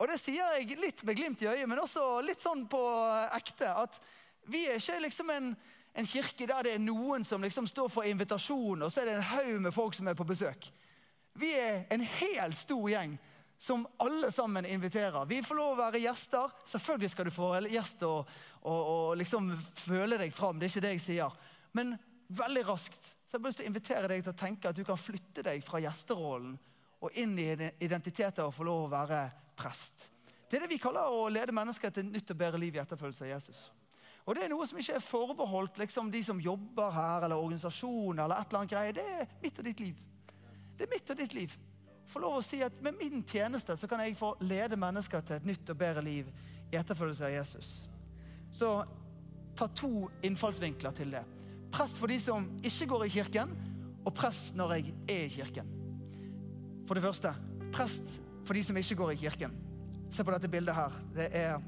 Og 0.00 0.08
det 0.08 0.16
sier 0.16 0.56
jeg 0.56 0.78
litt 0.80 1.02
med 1.04 1.16
glimt 1.16 1.42
i 1.44 1.48
øyet, 1.50 1.68
men 1.68 1.82
også 1.82 2.22
litt 2.24 2.40
sånn 2.40 2.64
på 2.72 2.80
ekte. 3.36 3.68
At 3.68 3.98
vi 4.48 4.64
er 4.68 4.78
ikke 4.80 5.00
liksom 5.04 5.32
en, 5.34 5.50
en 5.92 6.08
kirke 6.08 6.48
der 6.48 6.64
det 6.64 6.76
er 6.78 6.84
noen 6.84 7.24
som 7.26 7.42
liksom 7.44 7.68
står 7.68 7.90
for 7.92 8.08
invitasjon, 8.08 8.86
og 8.86 8.92
så 8.92 9.02
er 9.02 9.10
det 9.10 9.18
en 9.18 9.28
haug 9.34 9.58
med 9.66 9.76
folk 9.76 9.96
som 9.96 10.08
er 10.08 10.16
på 10.16 10.28
besøk. 10.28 10.70
Vi 11.36 11.52
er 11.52 11.84
en 11.92 12.00
hel 12.00 12.56
stor 12.56 12.88
gjeng 12.88 13.18
som 13.60 13.86
alle 13.96 14.32
sammen 14.32 14.66
inviterer. 14.66 15.26
Vi 15.28 15.42
får 15.42 15.58
lov 15.58 15.74
å 15.74 15.80
være 15.82 16.00
gjester. 16.00 16.52
Selvfølgelig 16.64 17.10
skal 17.12 17.26
du 17.28 17.30
få 17.34 17.48
gjest 17.68 18.06
og, 18.08 18.30
og, 18.62 18.78
og 18.92 19.18
liksom 19.20 19.50
føle 19.82 20.16
deg 20.16 20.32
fram. 20.32 20.56
Det 20.56 20.64
er 20.64 20.72
ikke 20.72 20.82
det 20.86 20.92
jeg 20.94 21.02
sier. 21.04 21.36
Men 21.76 21.92
veldig 22.32 22.62
raskt 22.70 23.10
så 23.10 23.36
jeg 23.36 23.42
har 23.42 23.50
lyst 23.50 23.60
til 23.60 23.68
å 23.68 23.72
invitere 23.74 24.08
deg 24.08 24.24
til 24.24 24.32
å 24.32 24.40
tenke 24.40 24.72
at 24.72 24.80
du 24.80 24.80
kan 24.88 24.96
flytte 24.96 25.44
deg 25.44 25.60
fra 25.66 25.82
gjesterollen 25.84 26.56
og 27.04 27.20
inn 27.20 27.36
i 27.36 27.50
identiteten 27.84 28.48
og 28.48 28.56
få 28.56 28.64
lov 28.64 28.86
å 28.86 28.90
være 28.96 29.22
prest. 29.60 30.08
Det 30.48 30.56
er 30.56 30.64
det 30.64 30.72
vi 30.72 30.80
kaller 30.80 31.12
å 31.12 31.28
lede 31.28 31.52
mennesker 31.52 31.92
til 31.92 32.08
nytt 32.08 32.32
og 32.32 32.40
bedre 32.40 32.64
liv 32.64 32.80
i 32.80 32.80
etterfølgelse 32.80 33.28
av 33.28 33.32
Jesus. 33.34 33.64
Og 34.24 34.36
Det 34.38 34.46
er 34.46 34.54
noe 34.54 34.64
som 34.72 34.80
ikke 34.80 34.96
er 34.96 35.04
forbeholdt 35.04 35.84
liksom, 35.84 36.08
de 36.08 36.24
som 36.24 36.40
jobber 36.40 36.96
her, 36.96 37.26
eller 37.26 37.36
organisasjoner. 37.36 38.24
eller 38.24 38.40
et 38.40 38.48
eller 38.48 38.64
annet 38.64 38.72
greie. 38.72 38.96
Det 38.96 39.10
er 39.20 39.34
mitt 39.42 39.60
og 39.60 39.68
ditt 39.68 39.80
liv. 39.84 40.06
Det 40.78 40.88
er 40.88 40.96
mitt 40.96 41.12
og 41.12 41.20
ditt 41.20 41.36
liv 41.36 41.60
få 42.10 42.22
lov 42.22 42.38
å 42.38 42.44
si 42.44 42.60
at 42.64 42.78
med 42.82 42.98
min 42.98 43.22
tjeneste 43.26 43.76
så 43.78 43.88
kan 43.90 44.02
jeg 44.02 44.18
få 44.18 44.32
lede 44.42 44.78
mennesker 44.80 45.22
til 45.26 45.38
et 45.38 45.46
nytt 45.48 45.70
og 45.72 45.78
bedre 45.78 46.02
liv 46.04 46.30
i 46.70 46.78
etterfølgelse 46.78 47.26
av 47.26 47.34
Jesus. 47.34 47.72
Så 48.50 48.70
ta 49.58 49.68
to 49.76 50.08
innfallsvinkler 50.26 50.94
til 50.96 51.14
det. 51.14 51.22
Prest 51.70 51.98
for 52.00 52.10
de 52.10 52.18
som 52.18 52.46
ikke 52.66 52.88
går 52.90 53.06
i 53.06 53.12
kirken, 53.14 53.52
og 54.04 54.14
prest 54.16 54.56
når 54.58 54.78
jeg 54.78 54.94
er 55.12 55.26
i 55.26 55.34
kirken. 55.34 55.74
For 56.88 56.98
det 56.98 57.04
første, 57.04 57.34
prest 57.70 58.18
for 58.46 58.56
de 58.56 58.64
som 58.66 58.78
ikke 58.80 58.96
går 58.98 59.12
i 59.14 59.20
kirken. 59.20 59.52
Se 60.10 60.24
på 60.26 60.32
dette 60.34 60.50
bildet 60.50 60.74
her. 60.74 60.96
Det 61.14 61.28
er 61.36 61.60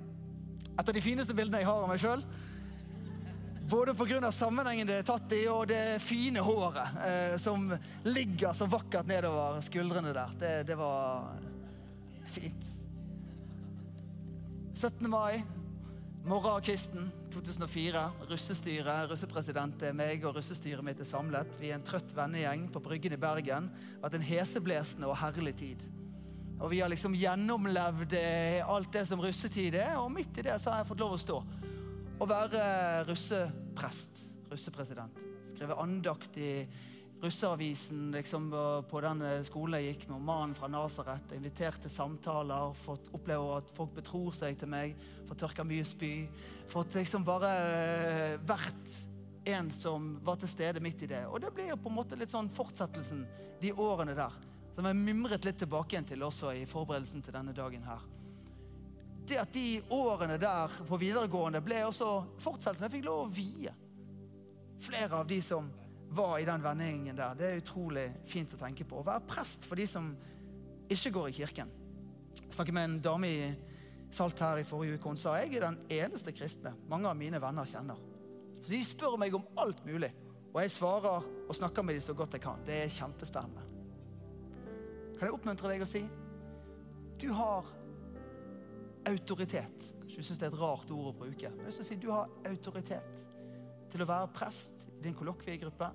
et 0.73 0.89
av 0.89 0.95
de 0.97 1.05
fineste 1.05 1.37
bildene 1.37 1.61
jeg 1.61 1.69
har 1.69 1.85
av 1.85 1.91
meg 1.91 2.01
sjøl. 2.03 2.25
Både 3.69 3.95
pga. 3.95 4.33
sammenhengen 4.33 4.87
det 4.87 4.99
er 5.01 5.07
tatt 5.07 5.33
i, 5.37 5.45
og 5.49 5.67
det 5.71 6.03
fine 6.03 6.43
håret 6.43 6.99
eh, 7.07 7.37
som 7.41 7.71
ligger 8.05 8.53
så 8.57 8.67
vakkert 8.67 9.07
nedover 9.07 9.61
skuldrene 9.65 10.13
der. 10.13 10.35
Det, 10.41 10.53
det 10.69 10.77
var 10.79 11.31
fint. 12.33 12.69
17. 14.75 15.09
mai, 15.11 15.43
morgenkvisten 16.27 17.11
2004. 17.33 18.05
Russestyret, 18.29 19.09
russepresident 19.11 19.87
er 19.87 19.97
meg 19.97 20.25
og 20.27 20.37
russestyret 20.41 20.85
mitt 20.85 21.01
er 21.01 21.09
samlet. 21.09 21.59
Vi 21.63 21.71
er 21.71 21.79
en 21.79 21.87
trøtt 21.87 22.15
vennegjeng 22.17 22.67
på 22.73 22.83
Bryggen 22.83 23.15
i 23.15 23.21
Bergen. 23.21 23.71
Det 23.71 24.03
vært 24.03 24.19
en 24.19 24.31
heseblesende 24.33 25.11
og 25.11 25.21
herlig 25.23 25.55
tid. 25.63 25.85
Og 26.63 26.71
vi 26.71 26.83
har 26.83 26.91
liksom 26.91 27.15
gjennomlevd 27.19 28.15
eh, 28.19 28.63
alt 28.63 28.93
det 28.95 29.07
som 29.11 29.23
russetid 29.23 29.79
er, 29.81 29.97
og 29.99 30.13
midt 30.15 30.39
i 30.39 30.47
det 30.51 30.59
så 30.63 30.75
har 30.75 30.83
jeg 30.83 30.93
fått 30.93 31.03
lov 31.03 31.17
å 31.17 31.23
stå. 31.23 31.39
Og 32.21 32.29
være 32.29 33.05
russeprest, 33.09 34.25
russepresident. 34.51 35.21
Skrive 35.49 35.79
andakt 35.81 36.37
i 36.37 36.53
russeavisen 37.23 38.11
liksom, 38.13 38.51
på 38.91 39.01
den 39.05 39.23
skolen 39.47 39.79
jeg 39.79 39.93
gikk 39.93 40.09
med, 40.11 40.25
mannen 40.27 40.57
fra 40.59 40.69
Nasaret. 40.71 41.33
Invitert 41.37 41.81
til 41.83 41.93
samtaler, 41.93 42.75
fått 42.83 43.13
oppleve 43.15 43.57
at 43.61 43.73
folk 43.77 43.95
betror 43.97 44.35
seg 44.37 44.59
til 44.61 44.71
meg. 44.73 44.97
Fått 45.29 45.43
tørka 45.45 45.67
mye 45.67 45.87
spy. 45.87 46.13
Fått 46.71 46.99
liksom 46.99 47.25
bare 47.27 47.53
uh, 47.53 48.37
vært 48.49 48.97
en 49.53 49.71
som 49.75 50.17
var 50.23 50.39
til 50.39 50.51
stede 50.51 50.83
midt 50.83 51.07
i 51.07 51.11
det. 51.15 51.25
Og 51.27 51.41
det 51.43 51.53
blir 51.55 51.73
jo 51.73 51.79
på 51.81 51.91
en 51.91 51.99
måte 52.01 52.19
litt 52.19 52.35
sånn 52.35 52.51
fortsettelsen 52.55 53.25
de 53.63 53.73
årene 53.73 54.15
der. 54.19 54.35
Som 54.77 54.89
jeg 54.89 54.99
mimret 54.99 55.47
litt 55.47 55.59
tilbake 55.63 55.97
igjen 55.97 56.09
til 56.09 56.27
også 56.27 56.55
i 56.57 56.67
forberedelsen 56.69 57.23
til 57.23 57.35
denne 57.35 57.55
dagen 57.57 57.85
her. 57.87 58.03
Det 59.33 59.39
at 59.41 59.53
de 59.55 59.81
årene 59.89 60.35
der 60.37 60.73
på 60.85 60.97
videregående 61.01 61.63
ble 61.65 61.79
også 61.87 62.09
fortsettelsen. 62.43 62.85
Jeg 62.85 62.93
fikk 62.99 63.07
lov 63.07 63.23
å 63.25 63.31
vie 63.33 63.73
flere 64.83 65.23
av 65.23 65.29
de 65.31 65.39
som 65.41 65.71
var 66.13 66.35
i 66.37 66.45
den 66.45 66.61
vendingen 66.61 67.17
der. 67.17 67.39
Det 67.39 67.47
er 67.49 67.63
utrolig 67.63 68.05
fint 68.29 68.53
å 68.53 68.61
tenke 68.61 68.85
på. 68.85 69.01
Å 69.01 69.07
være 69.07 69.25
prest 69.31 69.65
for 69.65 69.81
de 69.81 69.87
som 69.89 70.11
ikke 70.93 71.15
går 71.17 71.31
i 71.31 71.37
kirken. 71.39 71.73
Jeg 72.43 72.53
snakket 72.59 72.77
med 72.77 72.91
en 72.91 73.01
dame 73.09 73.33
i 73.33 73.51
Salt 74.13 74.43
her 74.45 74.61
i 74.61 74.69
forrige 74.69 74.99
uke. 74.99 75.09
Hun 75.15 75.17
sa 75.17 75.39
jeg 75.41 75.55
er 75.57 75.65
den 75.71 75.81
eneste 76.03 76.37
kristne 76.37 76.75
mange 76.91 77.09
av 77.09 77.17
mine 77.17 77.41
venner 77.41 77.65
kjenner. 77.65 78.01
Så 78.61 78.69
De 78.69 78.85
spør 78.85 79.17
meg 79.17 79.33
om 79.33 79.47
alt 79.57 79.81
mulig, 79.89 80.13
og 80.53 80.59
jeg 80.61 80.77
svarer 80.77 81.25
og 81.49 81.57
snakker 81.57 81.87
med 81.89 81.97
dem 81.97 82.05
så 82.05 82.13
godt 82.19 82.37
jeg 82.37 82.45
kan. 82.45 82.61
Det 82.69 82.83
er 82.83 82.93
kjempespennende. 82.93 83.65
Kan 85.17 85.25
jeg 85.25 85.39
oppmuntre 85.39 85.73
deg 85.73 85.87
å 85.87 85.89
si 85.89 86.05
du 87.23 87.31
har 87.33 87.79
autoritet. 89.09 89.93
Kanskje 90.01 90.23
du 90.23 90.27
syns 90.27 90.41
det 90.41 90.49
er 90.49 90.55
et 90.55 90.61
rart 90.61 90.91
ord 90.95 91.11
å 91.11 91.17
bruke. 91.17 91.51
Men 91.57 91.69
jeg 91.69 91.87
si, 91.87 91.99
du 92.01 92.11
har 92.13 92.31
autoritet 92.49 93.23
til 93.93 94.05
å 94.05 94.09
være 94.09 94.31
prest 94.35 94.87
i 94.89 95.03
din 95.05 95.17
kollokviegruppe, 95.17 95.89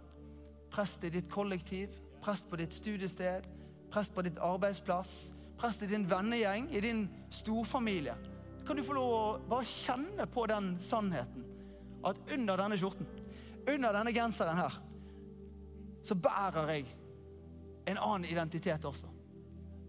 prest 0.74 1.06
i 1.08 1.12
ditt 1.13 1.30
kollektiv, 1.32 1.93
prest 2.22 2.50
på 2.50 2.60
ditt 2.60 2.76
studiested, 2.76 3.48
prest 3.93 4.13
på 4.13 4.26
ditt 4.26 4.39
arbeidsplass, 4.43 5.34
prest 5.58 5.86
i 5.86 5.89
din 5.89 6.06
vennegjeng, 6.10 6.67
i 6.76 6.82
din 6.84 7.08
storfamilie. 7.34 8.15
Kan 8.67 8.78
du 8.78 8.84
få 8.84 8.98
lov 8.98 9.13
å 9.15 9.22
bare 9.48 9.67
kjenne 9.70 10.28
på 10.30 10.46
den 10.52 10.74
sannheten 10.84 11.46
at 12.06 12.20
under 12.36 12.60
denne 12.60 12.78
skjorten, 12.80 13.08
under 13.67 13.96
denne 13.96 14.13
genseren 14.15 14.60
her, 14.60 14.76
så 16.04 16.15
bærer 16.15 16.74
jeg 16.76 16.88
en 17.88 18.00
annen 18.00 18.28
identitet 18.30 18.86
også. 18.86 19.10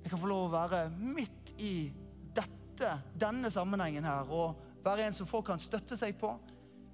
Jeg 0.02 0.12
kan 0.12 0.20
få 0.20 0.31
lov 0.31 0.46
å 0.46 0.54
være 0.54 0.85
midt 0.94 1.52
i 1.59 1.72
dette, 2.78 2.98
denne 3.18 3.50
sammenhengen 3.50 4.06
her, 4.06 4.30
og 4.30 4.58
være 4.84 5.08
en 5.08 5.16
som 5.16 5.28
folk 5.28 5.48
kan 5.50 5.62
støtte 5.62 5.98
seg 5.98 6.16
på, 6.18 6.32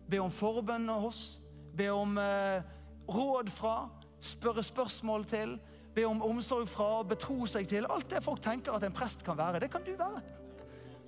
be 0.09 0.20
om 0.20 0.33
forbønn 0.33 0.88
hos, 1.03 1.38
be 1.77 1.90
om 1.92 2.16
eh, 2.20 2.64
råd 3.09 3.51
fra, 3.53 3.88
spørre 4.25 4.64
spørsmål 4.64 5.27
til, 5.29 5.59
be 5.94 6.07
om 6.09 6.23
omsorg 6.25 6.68
fra, 6.68 7.03
betro 7.07 7.44
seg 7.51 7.68
til. 7.70 7.87
Alt 7.90 8.09
det 8.11 8.23
folk 8.25 8.40
tenker 8.42 8.75
at 8.75 8.87
en 8.87 8.94
prest 8.94 9.25
kan 9.27 9.38
være, 9.38 9.61
det 9.62 9.70
kan 9.73 9.85
du 9.85 9.92
være. 9.99 10.23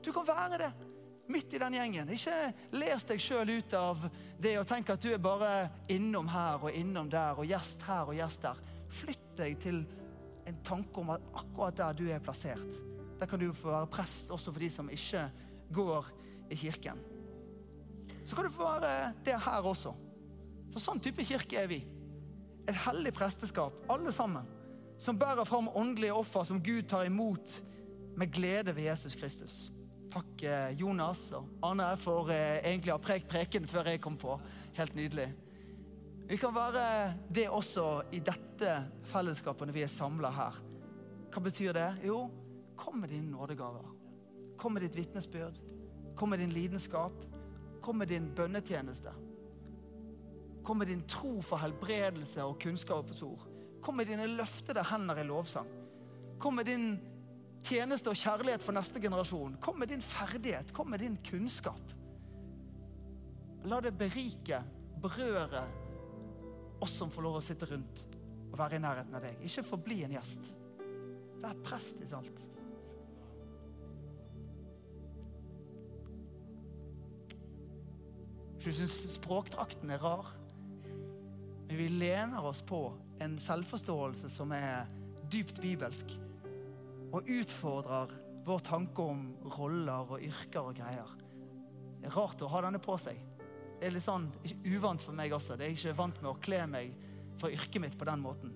Du 0.05 0.13
kan 0.15 0.27
være 0.29 0.61
det 0.63 0.71
midt 1.33 1.57
i 1.57 1.59
den 1.59 1.75
gjengen. 1.75 2.11
Ikke 2.15 2.35
les 2.77 3.07
deg 3.09 3.23
sjøl 3.23 3.57
ut 3.57 3.75
av 3.75 4.05
det 4.39 4.55
og 4.61 4.67
tenk 4.69 4.93
at 4.95 5.03
du 5.03 5.11
er 5.11 5.23
bare 5.23 5.71
innom 5.91 6.29
her 6.31 6.69
og 6.69 6.77
innom 6.77 7.11
der 7.11 7.41
og 7.41 7.49
gjest 7.49 7.83
her 7.89 8.13
og 8.13 8.19
gjest 8.19 8.45
der. 8.47 8.61
Flytt 9.01 9.33
deg 9.41 9.57
til 9.65 9.81
en 10.47 10.61
tanke 10.63 11.03
om 11.03 11.11
at 11.17 11.25
akkurat 11.35 11.81
der 11.81 11.97
du 11.99 12.05
er 12.07 12.23
plassert, 12.23 12.79
der 13.21 13.29
kan 13.29 13.41
du 13.41 13.53
få 13.57 13.71
være 13.73 13.91
prest 13.93 14.31
også 14.35 14.53
for 14.53 14.63
de 14.63 14.71
som 14.71 14.91
ikke 14.93 15.27
går 15.75 16.11
i 16.51 16.59
kirken. 16.59 17.01
Så 18.27 18.37
kan 18.37 18.45
du 18.45 18.51
få 18.51 18.67
være 18.81 19.13
det 19.25 19.39
her 19.45 19.67
også. 19.67 19.95
For 20.73 20.83
sånn 20.83 21.01
type 21.01 21.25
kirke 21.25 21.61
er 21.63 21.71
vi. 21.71 21.81
Et 22.67 22.79
hellig 22.87 23.13
presteskap, 23.15 23.79
alle 23.93 24.13
sammen, 24.13 24.45
som 24.99 25.19
bærer 25.19 25.47
fram 25.47 25.69
åndelige 25.69 26.15
offer 26.17 26.45
som 26.49 26.61
Gud 26.63 26.89
tar 26.91 27.07
imot 27.07 27.61
med 28.17 28.33
glede 28.35 28.75
ved 28.75 28.89
Jesus 28.89 29.15
Kristus. 29.15 29.57
Takk, 30.11 30.43
eh, 30.43 30.73
Jonas 30.81 31.29
og 31.37 31.49
Arne, 31.67 31.91
for 32.01 32.31
eh, 32.33 32.63
egentlig 32.65 32.93
å 32.95 32.97
ha 32.97 33.03
prekt 33.03 33.29
preken 33.31 33.67
før 33.69 33.93
jeg 33.93 34.03
kom 34.03 34.17
på. 34.19 34.39
Helt 34.79 34.97
nydelig. 34.97 35.29
Vi 36.27 36.39
kan 36.41 36.55
være 36.55 37.15
det 37.31 37.47
også 37.53 38.03
i 38.17 38.19
dette 38.25 38.73
fellesskapet 39.07 39.69
når 39.69 39.77
vi 39.77 39.85
er 39.87 39.93
samla 39.93 40.33
her. 40.35 40.57
Hva 41.31 41.43
betyr 41.45 41.77
det? 41.77 41.91
Jo, 42.09 42.25
kom 42.77 43.01
med 43.01 43.09
dine 43.11 43.31
nådegaver. 43.31 43.87
Kom 44.57 44.73
med 44.73 44.83
ditt 44.83 44.97
vitnesbyrd. 44.97 45.59
Kom 46.17 46.31
med 46.31 46.39
din 46.39 46.53
lidenskap. 46.53 47.13
Kom 47.83 47.99
med 47.99 48.09
din 48.09 48.31
bønnetjeneste. 48.35 49.13
Kom 50.65 50.79
med 50.79 50.87
din 50.87 51.03
tro 51.07 51.41
for 51.43 51.61
helbredelse 51.63 52.45
og 52.45 52.59
kunnskapens 52.63 53.23
ord. 53.23 53.45
Kom 53.83 53.97
med 53.97 54.09
dine 54.11 54.27
løftede 54.27 54.83
hender 54.91 55.21
i 55.21 55.27
lovsang. 55.27 55.69
Kom 56.39 56.57
med 56.59 56.67
din 56.67 56.97
tjeneste 57.63 58.11
og 58.11 58.19
kjærlighet 58.19 58.65
for 58.65 58.75
neste 58.75 59.01
generasjon. 59.01 59.57
Kom 59.63 59.79
med 59.79 59.93
din 59.93 60.03
ferdighet. 60.03 60.73
Kom 60.75 60.91
med 60.91 61.05
din 61.05 61.19
kunnskap. 61.31 61.95
La 63.67 63.81
det 63.83 63.95
berike, 63.99 64.63
berøre 65.03 65.63
oss 66.81 66.99
som 66.99 67.11
får 67.11 67.25
lov 67.25 67.39
å 67.39 67.45
sitte 67.45 67.69
rundt 67.71 68.07
og 68.51 68.59
være 68.59 68.79
i 68.79 68.83
nærheten 68.83 69.17
av 69.17 69.25
deg. 69.25 69.41
Ikke 69.47 69.65
forbli 69.67 70.03
en 70.07 70.15
gjest. 70.17 70.53
Vær 71.43 71.59
prest 71.67 72.03
i 72.03 72.11
salt. 72.11 72.47
Du 78.67 78.73
syns 78.75 78.97
språkdrakten 79.15 79.93
er 79.95 80.03
rar, 80.03 80.33
men 81.69 81.77
vi 81.79 81.87
lener 81.89 82.43
oss 82.49 82.65
på 82.67 82.81
en 83.23 83.37
selvforståelse 83.39 84.31
som 84.31 84.51
er 84.55 84.89
dypt 85.31 85.61
bibelsk, 85.63 86.11
og 87.15 87.31
utfordrer 87.31 88.11
vår 88.47 88.65
tanke 88.67 89.03
om 89.03 89.23
roller 89.55 90.11
og 90.17 90.23
yrker 90.23 90.73
og 90.73 90.81
greier. 90.81 91.13
Det 92.01 92.11
er 92.11 92.17
rart 92.19 92.43
å 92.43 92.51
ha 92.51 92.65
denne 92.67 92.83
på 92.83 92.97
seg. 92.99 93.21
Det 93.79 93.87
er 93.87 93.95
litt 93.95 94.07
sånn 94.07 94.27
uvant 94.65 95.03
for 95.03 95.15
meg 95.15 95.35
også. 95.37 95.55
Det 95.55 95.69
er 95.69 95.77
ikke 95.77 95.95
vant 95.99 96.19
med 96.23 96.31
å 96.33 96.41
kle 96.43 96.61
meg 96.71 96.95
for 97.39 97.55
yrket 97.55 97.83
mitt 97.83 97.97
på 97.99 98.09
den 98.09 98.23
måten. 98.25 98.51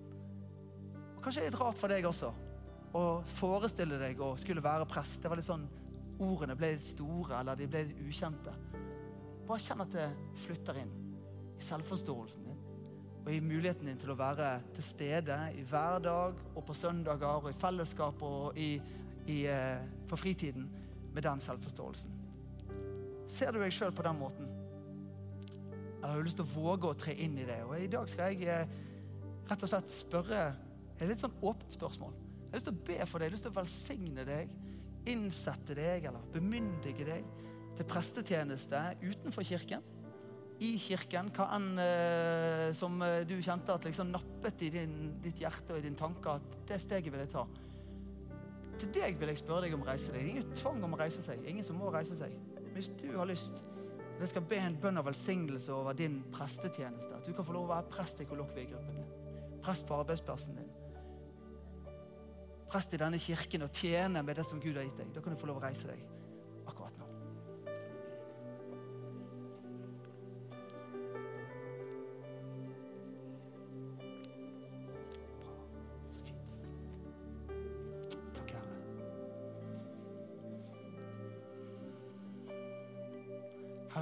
Og 1.16 1.22
Kanskje 1.22 1.44
det 1.44 1.52
litt 1.52 1.60
rart 1.60 1.78
for 1.78 1.92
deg 1.92 2.06
også 2.08 2.32
å 2.98 3.04
forestille 3.38 3.98
deg 4.00 4.18
å 4.22 4.32
skulle 4.40 4.64
være 4.64 4.90
prest. 4.90 5.22
Det 5.22 5.30
var 5.30 5.38
litt 5.38 5.50
sånn 5.50 5.68
Ordene 6.20 6.52
ble 6.52 6.74
litt 6.74 6.84
store, 6.84 7.38
eller 7.38 7.56
de 7.56 7.64
ble 7.70 7.86
litt 7.86 8.00
ukjente. 8.04 8.52
Bare 9.50 9.62
kjenn 9.64 9.82
at 9.82 9.94
det 9.94 10.08
flytter 10.44 10.76
inn 10.78 10.90
i 11.58 11.64
selvforståelsen 11.64 12.44
din 12.46 12.58
og 13.20 13.28
i 13.34 13.40
muligheten 13.44 13.88
din 13.88 13.98
til 14.00 14.12
å 14.14 14.16
være 14.16 14.46
til 14.76 14.84
stede 14.84 15.34
i 15.58 15.64
hverdag 15.68 16.38
og 16.54 16.62
på 16.66 16.76
søndager 16.76 17.42
og 17.42 17.50
i 17.50 17.58
fellesskap 17.58 18.22
og 18.24 18.56
i, 18.58 18.70
i, 19.26 19.42
eh, 19.50 19.82
på 20.08 20.16
fritiden 20.16 20.70
med 21.12 21.26
den 21.26 21.42
selvforståelsen. 21.44 22.14
Ser 23.30 23.52
du 23.52 23.60
deg 23.60 23.74
sjøl 23.74 23.92
på 23.92 24.06
den 24.06 24.22
måten? 24.22 24.48
Eller 25.98 26.14
har 26.14 26.22
du 26.22 26.30
lyst 26.30 26.40
til 26.40 26.48
å 26.48 26.54
våge 26.54 26.88
å 26.88 26.96
tre 27.02 27.18
inn 27.20 27.36
i 27.36 27.44
det? 27.44 27.60
Og 27.66 27.76
I 27.76 27.90
dag 27.92 28.08
skal 28.08 28.32
jeg 28.32 28.48
eh, 28.48 28.72
rett 29.50 29.66
og 29.66 29.74
slett 29.74 29.92
spørre 29.92 30.46
et 30.96 31.06
litt 31.10 31.20
sånn 31.20 31.36
åpent 31.42 31.76
spørsmål. 31.76 32.16
Jeg 32.46 32.48
har 32.48 32.58
lyst 32.58 32.70
til 32.70 32.78
å 32.78 32.88
be 32.88 33.02
for 33.04 33.18
deg, 33.18 33.26
jeg 33.26 33.30
har 33.30 33.36
lyst 33.36 33.48
til 33.50 33.52
å 33.52 33.60
velsigne 33.60 34.26
deg, 34.30 34.56
innsette 35.10 35.76
deg 35.76 36.08
eller 36.08 36.32
bemyndige 36.32 37.10
deg 37.12 37.49
til 37.78 37.88
prestetjeneste 37.88 38.82
utenfor 39.02 39.46
kirken 39.46 39.86
i 40.60 40.74
kirken, 40.80 41.30
hva 41.32 41.46
enn 41.56 41.68
eh, 41.80 42.66
som 42.76 43.00
eh, 43.04 43.22
du 43.28 43.38
kjente 43.40 43.72
at 43.72 43.86
liksom 43.88 44.10
nappet 44.12 44.66
i 44.66 44.68
din, 44.74 44.96
ditt 45.24 45.40
hjerte 45.40 45.72
og 45.72 45.80
i 45.80 45.86
din 45.86 45.96
tanke, 45.96 46.36
at 46.36 46.58
det 46.68 46.80
steget 46.82 47.08
vil 47.12 47.22
jeg 47.24 47.32
ta. 47.32 47.46
Til 48.80 48.92
deg 48.96 49.16
vil 49.20 49.32
jeg 49.32 49.40
spørre 49.40 49.64
deg 49.66 49.76
om 49.76 49.84
å 49.84 49.88
reise 49.88 50.12
deg. 50.12 50.28
Ingen 50.28 50.52
tvang 50.56 50.84
om 50.84 50.96
å 50.96 51.00
reise 51.00 51.24
seg. 51.24 51.40
Ingen 51.48 51.64
som 51.64 51.80
må 51.80 51.88
reise 51.92 52.16
seg. 52.16 52.32
Hvis 52.74 52.92
du 53.00 53.08
har 53.16 53.28
lyst, 53.28 53.62
jeg 54.20 54.28
skal 54.34 54.44
be 54.48 54.58
en 54.60 54.76
bønn 54.80 55.00
av 55.00 55.08
velsignelse 55.08 55.72
over 55.72 55.96
din 55.96 56.18
prestetjeneste. 56.32 57.16
At 57.16 57.28
du 57.28 57.32
kan 57.36 57.46
få 57.48 57.56
lov 57.56 57.68
å 57.68 57.72
være 57.72 57.88
prest 57.92 58.20
i 58.20 58.28
kollokviegruppen 58.28 59.00
din. 59.00 59.60
Prest 59.64 59.88
på 59.88 59.96
arbeidsplassen 59.96 60.60
din. 60.60 60.68
Prest 62.70 62.92
i 62.94 63.00
denne 63.00 63.20
kirken 63.20 63.64
og 63.64 63.72
tjene 63.76 64.22
med 64.24 64.36
det 64.36 64.44
som 64.48 64.60
Gud 64.60 64.76
har 64.76 64.84
gitt 64.84 65.00
deg. 65.00 65.12
Da 65.16 65.24
kan 65.24 65.32
du 65.32 65.40
få 65.40 65.48
lov 65.48 65.60
å 65.60 65.64
reise 65.64 65.88
deg 65.88 66.04
akkurat 66.68 66.99
nå. 66.99 66.99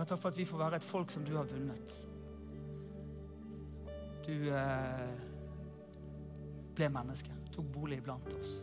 Takk 0.08 0.22
for 0.22 0.32
at 0.32 0.38
vi 0.38 0.46
får 0.48 0.62
være 0.62 0.80
et 0.80 0.86
folk 0.88 1.12
som 1.12 1.24
du 1.26 1.34
har 1.36 1.48
vunnet. 1.48 1.98
Du 4.26 4.34
eh, 4.52 5.12
ble 6.76 6.88
menneske, 6.92 7.32
tok 7.54 7.70
bolig 7.74 8.00
blant 8.04 8.34
oss. 8.38 8.58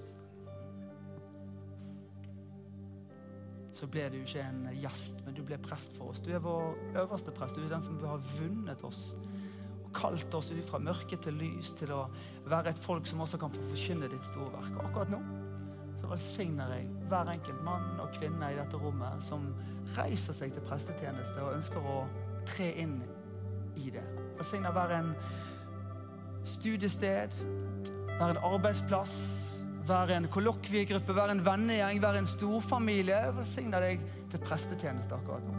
Så 3.76 3.90
ble 3.92 4.06
du 4.14 4.22
ikke 4.22 4.44
en 4.46 4.70
gjest, 4.80 5.20
men 5.26 5.36
du 5.36 5.42
ble 5.44 5.58
prest 5.60 5.98
for 5.98 6.14
oss. 6.14 6.22
Du 6.24 6.30
er 6.32 6.44
vår 6.44 6.78
øverste 7.02 7.34
prest. 7.36 7.58
Du 7.60 7.66
er 7.66 7.74
den 7.74 7.84
som 7.84 7.98
har 8.06 8.24
vunnet 8.38 8.86
oss 8.88 9.10
og 9.82 9.90
kalt 9.96 10.38
oss 10.38 10.54
ut 10.54 10.70
fra 10.70 10.80
mørke 10.80 11.20
til 11.22 11.36
lys, 11.40 11.74
til 11.76 11.92
å 11.96 12.06
være 12.48 12.72
et 12.72 12.84
folk 12.84 13.08
som 13.10 13.26
også 13.26 13.42
kan 13.42 13.52
få 13.52 13.66
forkynne 13.74 14.10
ditt 14.12 14.28
store 14.28 14.54
verk. 14.56 14.78
Og 14.78 14.88
akkurat 14.88 15.12
nå 15.12 15.20
så 16.06 16.12
velsigner 16.12 16.70
jeg 16.76 16.86
hver 17.10 17.30
enkelt 17.32 17.62
mann 17.66 18.00
og 18.02 18.12
kvinne 18.14 18.52
i 18.52 18.58
dette 18.60 18.78
rommet 18.78 19.24
som 19.26 19.48
reiser 19.96 20.36
seg 20.38 20.54
til 20.54 20.62
prestetjeneste 20.68 21.42
og 21.42 21.56
ønsker 21.56 21.82
å 21.82 22.04
tre 22.46 22.68
inn 22.84 23.00
i 23.82 23.90
det. 23.94 24.04
Velsigner 24.38 24.76
hver 24.76 24.94
en 25.00 25.14
studiested, 26.46 27.34
hver 28.20 28.36
en 28.36 28.42
arbeidsplass, 28.52 29.16
hver 29.88 30.14
en 30.14 30.30
kollokviegruppe, 30.30 31.16
hver 31.18 31.34
en 31.34 31.42
vennegjeng, 31.46 32.04
hver 32.04 32.20
en 32.20 32.30
storfamilie. 32.30 33.24
Velsigner 33.40 33.88
deg 33.88 34.06
til 34.30 34.46
prestetjeneste 34.46 35.18
akkurat 35.18 35.48
nå. 35.48 35.58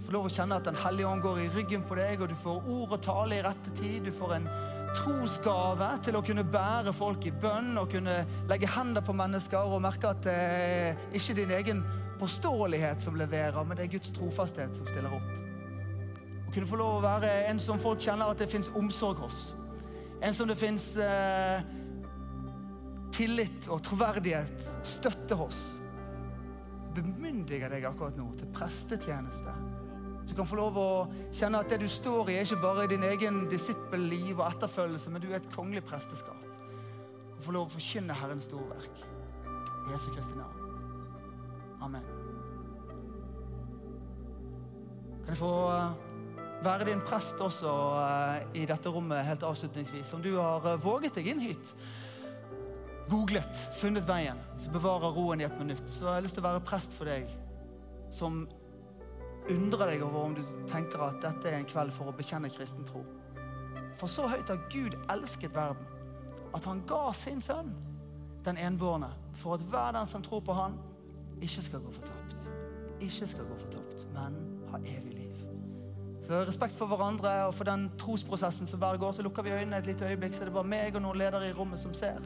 Få 0.00 0.16
lov 0.16 0.26
å 0.26 0.34
kjenne 0.34 0.58
at 0.58 0.66
Den 0.66 0.80
hellige 0.80 1.06
ånd 1.06 1.22
går 1.22 1.44
i 1.44 1.50
ryggen 1.54 1.86
på 1.86 1.98
deg, 2.00 2.18
og 2.18 2.32
du 2.32 2.38
får 2.42 2.66
ord 2.66 2.98
og 2.98 3.02
tale 3.06 3.38
i 3.38 3.46
rette 3.46 3.78
tid. 3.78 4.02
Du 4.08 4.10
får 4.10 4.40
en 4.40 4.50
trosgave 4.96 5.88
til 6.04 6.18
å 6.18 6.22
kunne 6.24 6.44
bære 6.46 6.92
folk 6.96 7.26
i 7.28 7.32
bønn 7.42 7.78
og 7.80 7.90
kunne 7.92 8.20
legge 8.50 8.70
hender 8.70 9.04
på 9.04 9.14
mennesker 9.16 9.74
og 9.74 9.82
merke 9.84 10.10
at 10.10 10.22
det 10.26 10.36
er 10.36 11.04
ikke 11.16 11.36
din 11.38 11.54
egen 11.56 11.82
påståelighet 12.20 13.02
som 13.02 13.16
leverer, 13.16 13.62
men 13.64 13.78
det 13.78 13.86
er 13.86 13.94
Guds 13.94 14.12
trofasthet 14.16 14.76
som 14.76 14.88
stiller 14.90 15.14
opp. 15.16 15.30
Å 16.50 16.54
kunne 16.54 16.68
få 16.68 16.80
lov 16.80 16.98
å 16.98 17.04
være 17.04 17.30
en 17.48 17.60
som 17.62 17.80
folk 17.80 18.02
kjenner 18.02 18.32
at 18.32 18.40
det 18.42 18.50
fins 18.50 18.72
omsorg 18.76 19.22
hos. 19.22 19.52
En 20.20 20.34
som 20.36 20.48
det 20.50 20.58
fins 20.60 20.92
eh, 21.00 21.62
tillit 23.14 23.70
og 23.72 23.80
troverdighet, 23.86 24.66
støtte 24.84 25.38
hos. 25.38 25.62
Bemyndiger 26.96 27.72
deg 27.72 27.86
akkurat 27.88 28.18
nå 28.18 28.26
til 28.40 28.50
prestetjeneste. 28.56 29.54
Du 30.28 30.34
kan 30.36 30.46
få 30.46 30.58
lov 30.60 30.76
å 30.78 30.90
kjenne 31.34 31.60
at 31.62 31.70
det 31.72 31.80
du 31.82 31.88
står 31.90 32.30
i, 32.30 32.38
er 32.38 32.46
ikke 32.46 32.62
bare 32.62 32.88
din 32.90 33.04
egen 33.06 33.42
disippelliv 33.50 34.38
og 34.38 34.46
etterfølgelse, 34.50 35.10
men 35.10 35.22
du 35.22 35.30
er 35.30 35.40
et 35.40 35.52
kongelig 35.54 35.82
presteskap. 35.88 36.44
Og 37.38 37.44
få 37.46 37.56
lov 37.56 37.70
å 37.70 37.74
forkynne 37.74 38.16
Herrens 38.16 38.50
storverk. 38.50 39.04
I 39.88 39.94
Jesu 39.94 40.10
Kristi 40.12 40.36
navn. 40.38 40.60
Amen. 41.80 42.04
Kan 45.24 45.32
jeg 45.32 45.40
få 45.40 45.54
eh, 45.72 45.98
være 46.64 46.86
din 46.90 47.02
prest 47.06 47.40
også 47.40 47.72
eh, 48.02 48.62
i 48.62 48.66
dette 48.68 48.92
rommet 48.92 49.24
helt 49.24 49.44
avslutningsvis? 49.46 50.12
Om 50.16 50.22
du 50.24 50.34
har 50.36 50.64
eh, 50.68 50.80
våget 50.82 51.16
deg 51.16 51.32
inn 51.32 51.42
hit, 51.42 51.74
googlet, 53.10 53.64
funnet 53.80 54.06
veien, 54.08 54.38
så 54.60 54.70
bevarer 54.70 55.14
roen 55.16 55.42
i 55.42 55.48
et 55.48 55.58
minutt, 55.58 55.86
så 55.90 56.08
har 56.08 56.20
jeg 56.20 56.28
lyst 56.28 56.38
til 56.38 56.44
å 56.44 56.48
være 56.50 56.64
prest 56.66 56.94
for 56.96 57.10
deg 57.10 57.30
som 58.10 58.44
undrer 59.48 59.92
deg 59.92 60.02
over 60.04 60.26
om 60.26 60.34
du 60.36 60.42
tenker 60.70 61.02
at 61.04 61.22
dette 61.22 61.48
er 61.48 61.58
en 61.58 61.68
kveld 61.68 61.92
for 61.94 62.10
å 62.10 62.16
bekjenne 62.16 62.50
kristen 62.52 62.86
tro. 62.88 63.04
For 64.00 64.10
så 64.10 64.28
høyt 64.30 64.48
har 64.48 64.60
Gud 64.72 64.96
elsket 65.12 65.54
verden, 65.54 65.86
at 66.54 66.64
han 66.66 66.82
ga 66.88 67.12
sin 67.16 67.40
sønn, 67.44 67.72
den 68.44 68.56
enbårne, 68.56 69.10
for 69.40 69.54
at 69.54 69.64
hver 69.70 69.92
den 69.96 70.06
som 70.06 70.22
tror 70.22 70.40
på 70.44 70.56
han, 70.56 70.78
ikke 71.40 71.62
skal 71.62 71.80
gå 71.80 71.92
fortapt. 71.92 72.50
Ikke 73.00 73.26
skal 73.26 73.48
gå 73.48 73.58
fortapt, 73.64 74.06
men 74.14 74.38
ha 74.70 74.78
evig 74.78 75.14
liv. 75.14 75.44
Så 76.24 76.44
respekt 76.46 76.76
for 76.78 76.86
hverandre 76.86 77.30
og 77.48 77.54
for 77.54 77.66
den 77.66 77.88
trosprosessen 77.98 78.68
som 78.68 78.78
hver 78.78 78.96
går, 79.00 79.12
så 79.12 79.22
lukker 79.22 79.42
vi 79.42 79.50
øynene 79.50 79.80
et 79.80 79.86
lite 79.86 80.08
øyeblikk, 80.08 80.34
så 80.34 80.44
er 80.44 80.50
det 80.50 80.54
bare 80.54 80.68
meg 80.68 80.94
og 80.94 81.02
noen 81.02 81.18
ledere 81.18 81.48
i 81.48 81.56
rommet 81.56 81.80
som 81.80 81.94
ser. 81.94 82.20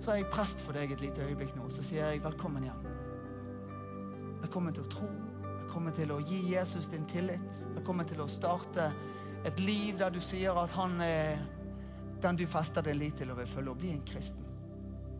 Så 0.00 0.10
er 0.10 0.20
jeg 0.20 0.30
prest 0.32 0.60
for 0.60 0.76
deg 0.76 0.92
et 0.92 1.00
lite 1.00 1.24
øyeblikk 1.24 1.56
nå, 1.56 1.70
så 1.70 1.84
sier 1.86 2.10
jeg 2.10 2.24
velkommen 2.24 2.66
hjem. 2.66 2.85
Velkommen 4.36 4.74
til 4.76 4.84
å 4.84 4.90
tro. 4.92 5.06
Jeg 5.46 5.68
kommer 5.70 5.94
til 5.96 6.10
å 6.12 6.18
gi 6.20 6.38
Jesus 6.50 6.90
din 6.92 7.06
tillit. 7.08 7.60
Jeg 7.72 7.84
kommer 7.86 8.04
til 8.08 8.20
å 8.20 8.28
starte 8.28 8.90
et 9.48 9.60
liv 9.62 9.96
der 9.96 10.12
du 10.12 10.18
sier 10.20 10.56
at 10.60 10.74
han 10.76 10.98
er 11.00 11.40
den 12.20 12.36
du 12.36 12.44
fester 12.50 12.84
din 12.84 12.98
lit 13.00 13.16
til 13.16 13.32
og 13.32 13.40
vil 13.40 13.48
følge, 13.48 13.72
og 13.72 13.80
bli 13.80 13.94
en 13.94 14.04
kristen. 14.08 14.44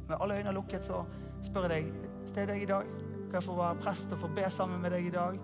Med 0.07 0.21
alle 0.21 0.37
øyne 0.41 0.53
lukket 0.57 0.85
så 0.85 1.01
spør 1.45 1.73
jeg 1.73 1.89
deg 1.89 2.29
steg 2.29 2.51
deg 2.51 2.67
i 2.67 2.69
dag. 2.69 2.93
Kan 3.31 3.39
jeg 3.39 3.47
få 3.49 3.57
være 3.57 3.81
prest 3.87 4.13
og 4.13 4.21
få 4.21 4.33
be 4.37 4.51
sammen 4.53 4.85
med 4.85 4.93
deg 4.93 5.09
i 5.09 5.15
dag? 5.17 5.41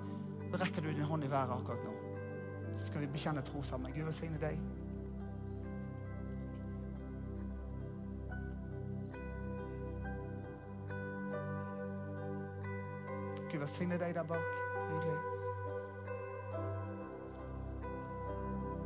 Rekker 0.52 0.84
du 0.84 0.92
din 0.92 1.08
hånd 1.08 1.24
i 1.24 1.32
været 1.32 1.56
akkurat 1.56 1.88
nå. 1.88 1.96
Så 2.76 2.90
skal 2.90 3.06
vi 3.06 3.12
bekjenne 3.14 3.44
tro 3.46 3.64
sammen. 3.64 3.92
Gud 3.96 4.04
velsigne 4.04 4.40
deg. 4.42 4.60
Gud 13.62 13.68
velsigne 13.68 13.98
deg 13.98 14.14
der 14.14 14.22
bak. 14.22 14.38
Hyggelig. 14.90 15.18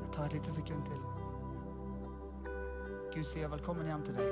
Jeg 0.01 0.09
tar 0.13 0.25
et 0.25 0.33
lite 0.33 0.53
sekund 0.53 0.83
til. 0.85 0.99
Gud 3.15 3.25
sier 3.25 3.49
velkommen 3.49 3.87
hjem 3.87 4.03
til 4.05 4.19
deg. 4.19 4.27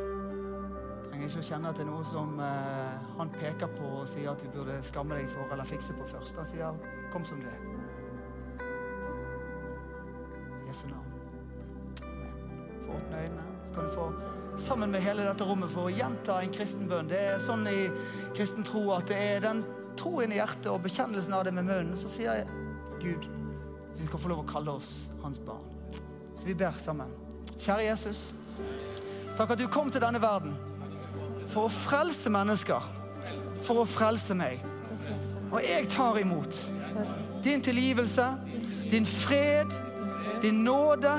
Trenger 1.07 1.31
ikke 1.31 1.41
å 1.41 1.47
kjenne 1.49 1.71
at 1.71 1.79
det 1.81 1.87
er 1.87 1.89
noe 1.89 2.05
som 2.05 2.37
eh, 2.45 3.07
han 3.17 3.33
peker 3.33 3.73
på 3.73 3.89
og 4.03 4.11
sier 4.13 4.35
at 4.35 4.45
du 4.45 4.51
burde 4.53 4.77
skamme 4.85 5.17
deg 5.17 5.31
for 5.33 5.55
eller 5.55 5.65
fikse 5.65 5.97
på 5.97 6.09
først. 6.11 6.37
Han 6.37 6.51
sier 6.51 6.77
'kom 7.13 7.25
som 7.25 7.41
du 7.41 7.47
er'. 7.49 7.65
Jesu 10.69 10.87
navn. 10.89 11.09
Få 12.85 12.99
åpne 12.99 13.17
øynene, 13.23 13.47
så 13.65 13.73
kan 13.73 13.85
du 13.85 13.91
få 13.91 14.13
sammen 14.57 14.91
med 14.91 15.01
hele 15.01 15.25
dette 15.25 15.45
rommet 15.45 15.71
få 15.71 15.89
gjenta 15.89 16.43
en 16.43 16.53
kristen 16.53 16.89
bønn. 16.89 17.09
Det 17.09 17.21
er 17.21 17.39
sånn 17.39 17.67
i 17.67 17.89
kristen 18.37 18.63
tro 18.63 18.91
at 18.91 19.09
det 19.09 19.17
er 19.17 19.41
den 19.41 19.65
troen 19.99 20.33
i 20.33 20.39
hjertet 20.39 20.71
og 20.73 20.83
bekjennelsen 20.85 21.35
av 21.37 21.45
det 21.47 21.55
med 21.55 21.67
munnen, 21.69 21.97
så 21.99 22.11
sier 22.11 22.41
jeg 22.41 22.47
Gud, 23.03 23.27
vi 23.99 24.07
skal 24.09 24.21
få 24.21 24.31
lov 24.33 24.43
å 24.45 24.49
kalle 24.49 24.75
oss 24.79 25.05
hans 25.23 25.41
barn. 25.45 25.65
Så 26.35 26.47
vi 26.47 26.55
ber 26.59 26.77
sammen. 26.83 27.11
Kjære 27.55 27.87
Jesus, 27.87 28.27
takk 29.39 29.55
at 29.55 29.61
du 29.61 29.69
kom 29.71 29.91
til 29.93 30.03
denne 30.03 30.21
verden 30.23 30.57
for 31.53 31.69
å 31.69 31.73
frelse 31.73 32.33
mennesker, 32.33 32.83
for 33.65 33.85
å 33.85 33.89
frelse 33.89 34.35
meg. 34.37 34.65
Og 35.53 35.61
jeg 35.63 35.89
tar 35.93 36.19
imot 36.19 36.59
din 37.45 37.63
tilgivelse, 37.63 38.27
din 38.91 39.07
fred, 39.07 39.71
din 40.43 40.65
nåde 40.65 41.13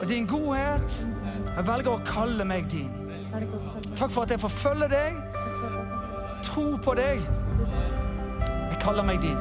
og 0.00 0.08
din 0.08 0.26
godhet. 0.26 0.98
Jeg 1.56 1.66
velger 1.66 1.92
å 1.96 2.04
kalle 2.06 2.46
meg 2.48 2.68
din. 2.70 2.92
Takk 3.96 4.12
for 4.12 4.22
at 4.22 4.30
jeg 4.30 4.40
får 4.40 4.54
følge 4.54 4.88
deg, 4.92 5.18
tro 6.44 6.66
på 6.84 6.94
deg. 6.98 7.41
Kaller 8.82 9.04
meg 9.06 9.20
din. 9.22 9.38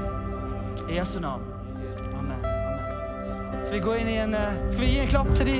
I 0.90 1.00
Jesu 1.00 1.20
navn. 1.20 1.42
Amen. 2.20 2.46
Amen. 2.46 3.66
Skal 3.66 3.74
vi 3.74 3.80
gå 3.80 3.96
inn 3.98 4.10
i 4.10 4.18
en 4.22 4.36
eh, 4.38 4.60
Skal 4.70 4.84
vi 4.84 4.90
gi 4.92 5.00
en 5.02 5.10
klapp 5.10 5.32
til 5.36 5.48
de 5.50 5.56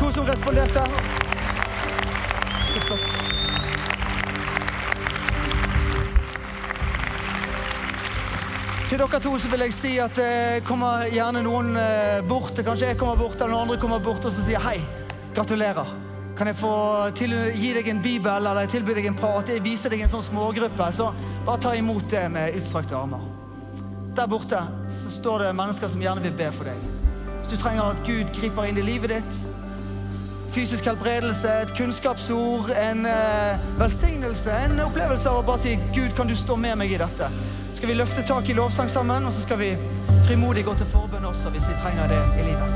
to 0.00 0.08
som 0.14 0.24
responderte? 0.24 0.84
Så 2.72 2.80
flott. 2.86 3.04
Til 8.86 9.02
dere 9.02 9.20
to 9.20 9.36
så 9.42 9.52
vil 9.52 9.66
jeg 9.66 9.74
si 9.74 9.92
at 10.00 10.16
det 10.16 10.64
kommer 10.64 11.08
gjerne 11.12 11.44
noen 11.44 11.76
eh, 11.76 12.24
bort. 12.24 12.56
Kanskje 12.56 12.94
jeg 12.94 13.00
kommer 13.00 13.20
bort, 13.20 13.36
eller 13.36 13.52
noen 13.52 13.66
andre 13.66 13.80
kommer 13.82 14.00
bort 14.00 14.24
og 14.24 14.32
så 14.32 14.48
sier 14.48 14.64
hei. 14.64 14.78
Gratulerer. 15.36 15.92
Kan 16.36 16.48
jeg 16.50 16.56
få 16.56 16.70
til, 17.16 17.32
gi 17.56 17.70
deg 17.72 17.86
en 17.88 18.00
bibel 18.04 18.48
eller 18.48 18.68
tilby 18.68 18.96
deg 18.96 19.06
en 19.08 19.16
prat? 19.16 19.48
Jeg 19.48 19.64
viser 19.64 19.92
deg 19.92 20.02
en 20.04 20.12
sånn 20.12 20.24
smågruppe. 20.24 20.88
Så 20.92 21.10
bare 21.46 21.62
ta 21.62 21.74
imot 21.74 22.10
det 22.10 22.28
med 22.32 22.56
utstrakte 22.58 22.96
armer. 22.96 23.22
Der 24.16 24.26
borte 24.26 24.58
så 24.88 25.10
står 25.10 25.38
det 25.38 25.52
mennesker 25.54 25.88
som 25.88 26.02
gjerne 26.02 26.22
vil 26.24 26.34
be 26.34 26.48
for 26.52 26.66
deg. 26.66 26.80
Hvis 27.38 27.52
du 27.52 27.56
trenger 27.60 27.92
at 27.92 28.00
Gud 28.06 28.32
griper 28.34 28.66
inn 28.66 28.80
i 28.80 28.86
livet 28.86 29.12
ditt, 29.14 29.38
fysisk 30.56 30.88
helbredelse, 30.88 31.52
et 31.62 31.74
kunnskapsord, 31.76 32.72
en 32.74 33.06
eh, 33.06 33.66
velsignelse, 33.78 34.50
en 34.64 34.80
opplevelse 34.86 35.30
av 35.30 35.42
å 35.42 35.46
bare 35.46 35.62
si 35.62 35.76
'Gud, 35.94 36.16
kan 36.16 36.26
du 36.26 36.34
stå 36.36 36.56
med 36.56 36.78
meg 36.80 36.96
i 36.96 36.98
dette?' 36.98 37.30
Skal 37.76 37.92
vi 37.92 37.94
løfte 37.94 38.24
tak 38.24 38.48
i 38.48 38.56
lovsang 38.56 38.90
sammen, 38.90 39.26
og 39.26 39.32
så 39.32 39.44
skal 39.44 39.58
vi 39.60 39.76
frimodig 40.26 40.64
gå 40.64 40.74
til 40.74 40.88
forbønn 40.90 41.28
også 41.28 41.52
hvis 41.52 41.68
vi 41.68 41.78
trenger 41.82 42.08
det 42.08 42.22
i 42.40 42.48
livet. 42.48 42.75